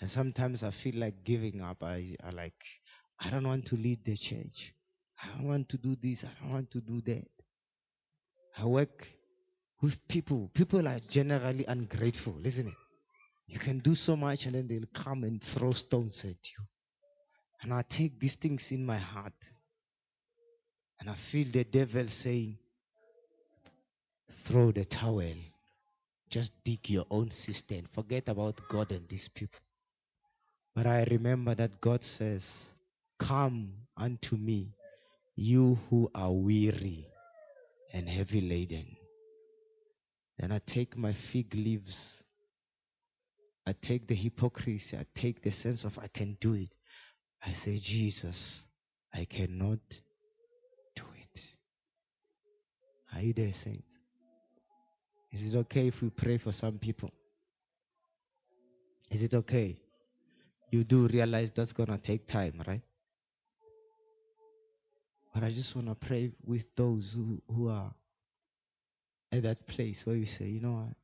And 0.00 0.10
sometimes 0.10 0.64
I 0.64 0.72
feel 0.72 0.96
like 0.96 1.22
giving 1.22 1.60
up. 1.60 1.84
I, 1.84 2.16
I 2.24 2.30
like, 2.30 2.64
I 3.24 3.30
don't 3.30 3.46
want 3.46 3.66
to 3.66 3.76
lead 3.76 4.04
the 4.04 4.16
church. 4.16 4.74
I 5.22 5.28
don't 5.28 5.46
want 5.46 5.68
to 5.68 5.78
do 5.78 5.96
this. 6.00 6.24
I 6.24 6.28
don't 6.40 6.52
want 6.52 6.70
to 6.72 6.80
do 6.80 7.00
that. 7.02 7.28
I 8.58 8.66
work 8.66 9.06
with 9.80 10.06
people. 10.08 10.50
People 10.52 10.88
are 10.88 10.98
generally 11.08 11.64
ungrateful, 11.66 12.36
isn't 12.44 12.66
it? 12.66 12.74
You 13.46 13.58
can 13.58 13.78
do 13.78 13.94
so 13.94 14.16
much 14.16 14.46
and 14.46 14.54
then 14.54 14.66
they'll 14.66 14.88
come 14.92 15.24
and 15.24 15.42
throw 15.42 15.72
stones 15.72 16.24
at 16.24 16.30
you. 16.30 16.64
And 17.62 17.72
I 17.72 17.82
take 17.88 18.18
these 18.18 18.34
things 18.34 18.72
in 18.72 18.84
my 18.84 18.96
heart. 18.96 19.32
And 21.00 21.08
I 21.08 21.14
feel 21.14 21.46
the 21.52 21.64
devil 21.64 22.08
saying, 22.08 22.58
throw 24.30 24.72
the 24.72 24.84
towel. 24.84 25.34
Just 26.28 26.52
dig 26.64 26.88
your 26.90 27.06
own 27.10 27.30
cistern. 27.30 27.86
Forget 27.92 28.28
about 28.28 28.60
God 28.68 28.90
and 28.90 29.08
these 29.08 29.28
people. 29.28 29.60
But 30.74 30.86
I 30.86 31.04
remember 31.10 31.54
that 31.54 31.80
God 31.80 32.02
says, 32.02 32.71
Come 33.22 33.72
unto 33.96 34.36
me, 34.36 34.74
you 35.36 35.78
who 35.88 36.10
are 36.14 36.32
weary 36.32 37.06
and 37.92 38.08
heavy 38.08 38.40
laden. 38.40 38.96
Then 40.38 40.50
I 40.50 40.58
take 40.66 40.96
my 40.96 41.12
fig 41.12 41.54
leaves. 41.54 42.24
I 43.66 43.74
take 43.80 44.08
the 44.08 44.14
hypocrisy. 44.14 44.96
I 44.96 45.06
take 45.14 45.40
the 45.40 45.52
sense 45.52 45.84
of 45.84 45.98
I 45.98 46.08
can 46.08 46.36
do 46.40 46.54
it. 46.54 46.74
I 47.46 47.52
say, 47.52 47.78
Jesus, 47.78 48.66
I 49.14 49.24
cannot 49.24 49.78
do 50.96 51.04
it. 51.20 51.52
Are 53.14 53.20
you 53.20 53.32
there, 53.32 53.52
saints? 53.52 53.92
Is 55.30 55.54
it 55.54 55.58
okay 55.58 55.86
if 55.86 56.02
we 56.02 56.10
pray 56.10 56.38
for 56.38 56.52
some 56.52 56.78
people? 56.78 57.10
Is 59.10 59.22
it 59.22 59.34
okay? 59.34 59.76
You 60.70 60.84
do 60.84 61.06
realize 61.06 61.50
that's 61.50 61.72
going 61.72 61.88
to 61.90 61.98
take 61.98 62.26
time, 62.26 62.62
right? 62.66 62.82
But 65.32 65.44
I 65.44 65.50
just 65.50 65.74
want 65.74 65.88
to 65.88 65.94
pray 65.94 66.30
with 66.44 66.66
those 66.76 67.12
who, 67.12 67.42
who 67.48 67.68
are 67.68 67.94
at 69.32 69.42
that 69.44 69.66
place 69.66 70.04
where 70.04 70.16
you 70.16 70.26
say, 70.26 70.46
you 70.46 70.60
know 70.60 70.72
what? 70.72 70.94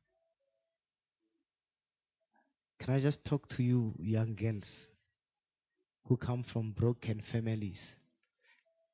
Can 2.79 2.93
I 2.93 2.99
just 2.99 3.25
talk 3.25 3.47
to 3.49 3.63
you, 3.63 3.93
young 3.99 4.35
girls 4.35 4.89
who 6.05 6.15
come 6.15 6.43
from 6.43 6.71
broken 6.71 7.19
families 7.21 7.95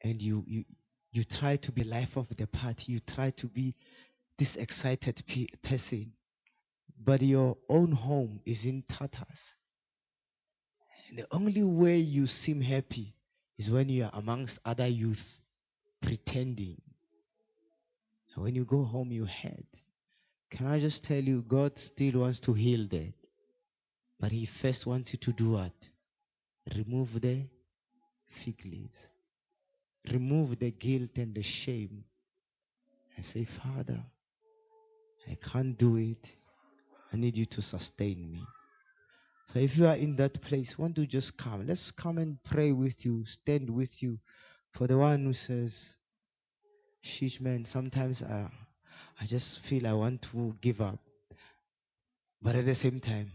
and 0.02 0.22
you, 0.22 0.44
you, 0.48 0.66
you 1.12 1.24
try 1.24 1.58
to 1.58 1.72
be 1.72 1.84
life 1.84 2.18
of 2.18 2.28
the 2.36 2.48
party, 2.48 2.94
you 2.94 3.00
try 3.00 3.30
to 3.32 3.48
be 3.48 3.76
this 4.38 4.56
excited 4.56 5.22
pe- 5.28 5.48
person, 5.62 6.12
but 6.98 7.22
your 7.22 7.58
own 7.70 7.92
home 7.92 8.40
is 8.46 8.66
in 8.66 8.84
tatters. 8.84 9.56
And 11.10 11.20
the 11.20 11.28
only 11.32 11.64
way 11.64 11.98
you 11.98 12.26
seem 12.28 12.62
happy 12.62 13.14
is 13.58 13.72
when 13.72 13.90
you 13.90 14.04
are 14.04 14.12
amongst 14.14 14.60
other 14.66 14.88
youth 14.88 15.40
pretending. 16.02 16.82
When 18.36 18.54
you 18.54 18.66
go 18.66 18.84
home, 18.84 19.12
you 19.12 19.26
hurt. 19.26 19.82
Can 20.52 20.68
I 20.68 20.80
just 20.80 21.04
tell 21.04 21.22
you, 21.22 21.42
God 21.42 21.78
still 21.78 22.20
wants 22.22 22.40
to 22.42 22.54
heal 22.54 22.86
that. 22.90 23.14
But 24.20 24.32
He 24.32 24.46
first 24.46 24.86
wants 24.86 25.14
you 25.14 25.20
to 25.20 25.32
do 25.32 25.52
what? 25.52 25.74
Remove 26.76 27.22
the 27.22 27.48
fig 28.28 28.66
leaves. 28.66 29.08
Remove 30.12 30.60
the 30.60 30.72
guilt 30.72 31.18
and 31.18 31.34
the 31.34 31.44
shame. 31.44 32.04
And 33.16 33.26
say, 33.26 33.46
Father, 33.46 34.04
I 35.30 35.36
can't 35.36 35.78
do 35.78 35.96
it. 35.96 36.36
I 37.14 37.18
need 37.18 37.38
you 37.38 37.46
to 37.46 37.62
sustain 37.62 38.30
me. 38.30 38.44
So 39.54 39.60
if 39.60 39.78
you 39.78 39.86
are 39.88 39.96
in 39.96 40.16
that 40.18 40.42
place, 40.42 40.78
want 40.78 40.96
to 40.96 41.06
just 41.06 41.38
come. 41.38 41.68
Let's 41.68 41.92
come 41.92 42.18
and 42.18 42.42
pray 42.44 42.72
with 42.72 43.06
you, 43.06 43.26
stand 43.26 43.70
with 43.70 44.02
you. 44.02 44.20
For 44.72 44.88
the 44.88 44.98
one 44.98 45.24
who 45.24 45.34
says, 45.34 45.96
Sheesh 47.04 47.40
man, 47.40 47.66
sometimes 47.66 48.24
I, 48.24 48.50
I 49.22 49.26
just 49.26 49.62
feel 49.62 49.88
I 49.88 49.94
want 49.94 50.24
to 50.24 50.56
give 50.62 50.82
up. 50.82 51.00
But 52.42 52.56
at 52.56 52.66
the 52.66 52.76
same 52.76 53.00
time, 53.00 53.32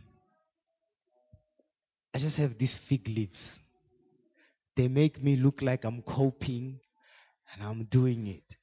I 2.12 2.18
just 2.18 2.36
have 2.38 2.58
these 2.58 2.76
fig 2.76 3.08
leaves. 3.08 3.60
They 4.76 4.88
make 4.88 5.22
me 5.22 5.36
look 5.36 5.62
like 5.62 5.84
I'm 5.84 6.02
coping 6.02 6.80
and 7.52 7.62
I'm 7.62 7.84
doing 7.84 8.26
it. 8.26 8.56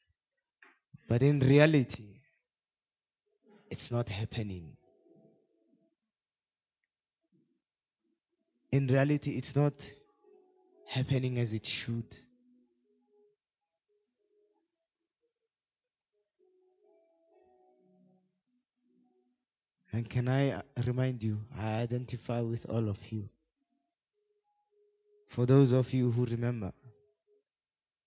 But 1.08 1.24
in 1.24 1.40
reality, 1.40 2.20
it's 3.70 3.92
not 3.92 4.10
happening. 4.10 4.76
In 8.72 8.88
reality, 8.88 9.32
it's 9.32 9.56
not 9.56 9.74
happening 10.88 11.40
as 11.40 11.54
it 11.54 11.66
should. 11.66 12.18
And 19.92 20.10
can 20.10 20.28
I 20.28 20.52
uh, 20.52 20.62
remind 20.86 21.24
you, 21.24 21.40
I 21.58 21.82
identify 21.82 22.42
with 22.42 22.66
all 22.70 22.90
of 22.90 23.12
you. 23.12 23.30
For 25.30 25.46
those 25.46 25.72
of 25.72 25.92
you 25.94 26.12
who 26.12 26.26
remember, 26.26 26.72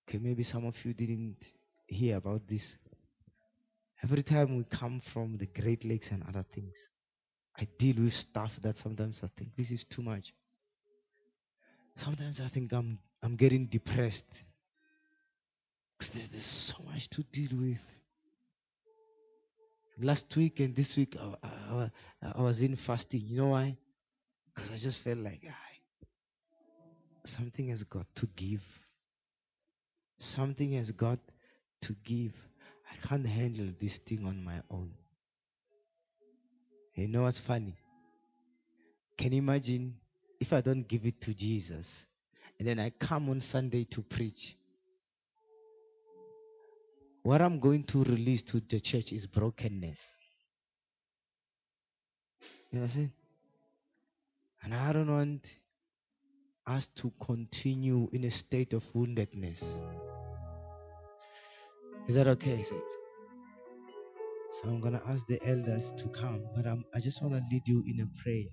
okay, 0.08 0.18
maybe 0.18 0.42
some 0.42 0.66
of 0.66 0.84
you 0.84 0.92
didn't 0.92 1.52
hear 1.86 2.16
about 2.16 2.46
this. 2.46 2.76
Every 4.02 4.22
time 4.22 4.56
we 4.56 4.64
come 4.64 5.00
from 5.00 5.36
the 5.36 5.46
Great 5.46 5.84
Lakes 5.84 6.10
and 6.10 6.22
other 6.28 6.44
things, 6.52 6.90
I 7.58 7.66
deal 7.78 7.96
with 8.04 8.14
stuff 8.14 8.58
that 8.62 8.78
sometimes 8.78 9.22
I 9.22 9.28
think 9.36 9.54
this 9.56 9.70
is 9.70 9.84
too 9.84 10.02
much. 10.02 10.32
Sometimes 12.00 12.40
I 12.40 12.46
think 12.46 12.72
I'm 12.72 12.98
I'm 13.22 13.36
getting 13.36 13.66
depressed 13.66 14.42
because 15.92 16.08
there's, 16.14 16.28
there's 16.28 16.44
so 16.46 16.76
much 16.86 17.10
to 17.10 17.22
deal 17.24 17.58
with. 17.60 17.86
Last 20.00 20.34
week 20.34 20.60
and 20.60 20.74
this 20.74 20.96
week, 20.96 21.18
I, 21.20 21.48
I, 21.74 21.90
I 22.22 22.40
was 22.40 22.62
in 22.62 22.74
fasting. 22.76 23.20
You 23.26 23.42
know 23.42 23.48
why? 23.48 23.76
Because 24.46 24.72
I 24.72 24.76
just 24.76 25.02
felt 25.02 25.18
like 25.18 25.46
I, 25.46 26.06
something 27.26 27.68
has 27.68 27.84
got 27.84 28.06
to 28.14 28.26
give. 28.34 28.64
Something 30.16 30.72
has 30.72 30.92
got 30.92 31.18
to 31.82 31.94
give. 32.02 32.32
I 32.90 33.06
can't 33.06 33.26
handle 33.26 33.74
this 33.78 33.98
thing 33.98 34.24
on 34.24 34.42
my 34.42 34.62
own. 34.70 34.90
You 36.94 37.08
know 37.08 37.24
what's 37.24 37.40
funny? 37.40 37.76
Can 39.18 39.32
you 39.32 39.38
imagine 39.38 39.99
if 40.40 40.52
I 40.52 40.60
don't 40.60 40.88
give 40.88 41.06
it 41.06 41.20
to 41.22 41.34
Jesus 41.34 42.06
and 42.58 42.66
then 42.66 42.80
I 42.80 42.90
come 42.90 43.28
on 43.30 43.40
Sunday 43.40 43.84
to 43.84 44.02
preach? 44.02 44.56
What 47.22 47.42
I'm 47.42 47.60
going 47.60 47.84
to 47.84 48.02
release 48.04 48.42
to 48.44 48.60
the 48.60 48.80
church 48.80 49.12
is 49.12 49.26
brokenness. 49.26 50.16
You 52.70 52.78
know 52.78 52.82
what 52.82 52.82
I'm 52.82 52.88
saying? 52.88 53.12
And 54.62 54.74
I 54.74 54.92
don't 54.92 55.12
want 55.12 55.58
us 56.66 56.86
to 56.96 57.12
continue 57.20 58.08
in 58.12 58.24
a 58.24 58.30
state 58.30 58.72
of 58.72 58.84
woundedness. 58.92 59.82
Is 62.08 62.14
that 62.14 62.26
okay? 62.28 62.60
Is 62.60 62.70
it? 62.70 62.92
So 64.52 64.68
I'm 64.68 64.80
gonna 64.80 65.00
ask 65.06 65.26
the 65.26 65.40
elders 65.46 65.92
to 65.98 66.08
come, 66.08 66.42
but 66.54 66.66
I'm, 66.66 66.84
I 66.94 67.00
just 67.00 67.22
want 67.22 67.34
to 67.34 67.42
lead 67.50 67.66
you 67.68 67.84
in 67.86 68.00
a 68.00 68.22
prayer, 68.22 68.44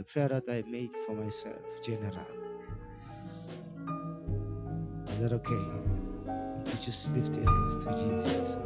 the 0.00 0.04
prayer 0.04 0.28
that 0.28 0.48
I 0.48 0.62
make 0.66 0.96
for 1.04 1.12
myself, 1.12 1.60
general. 1.82 2.24
Is 5.12 5.20
that 5.20 5.34
okay? 5.34 5.52
You 5.52 6.78
just 6.80 7.14
lift 7.14 7.36
your 7.36 7.44
hands 7.44 7.84
to 7.84 8.24
Jesus. 8.24 8.56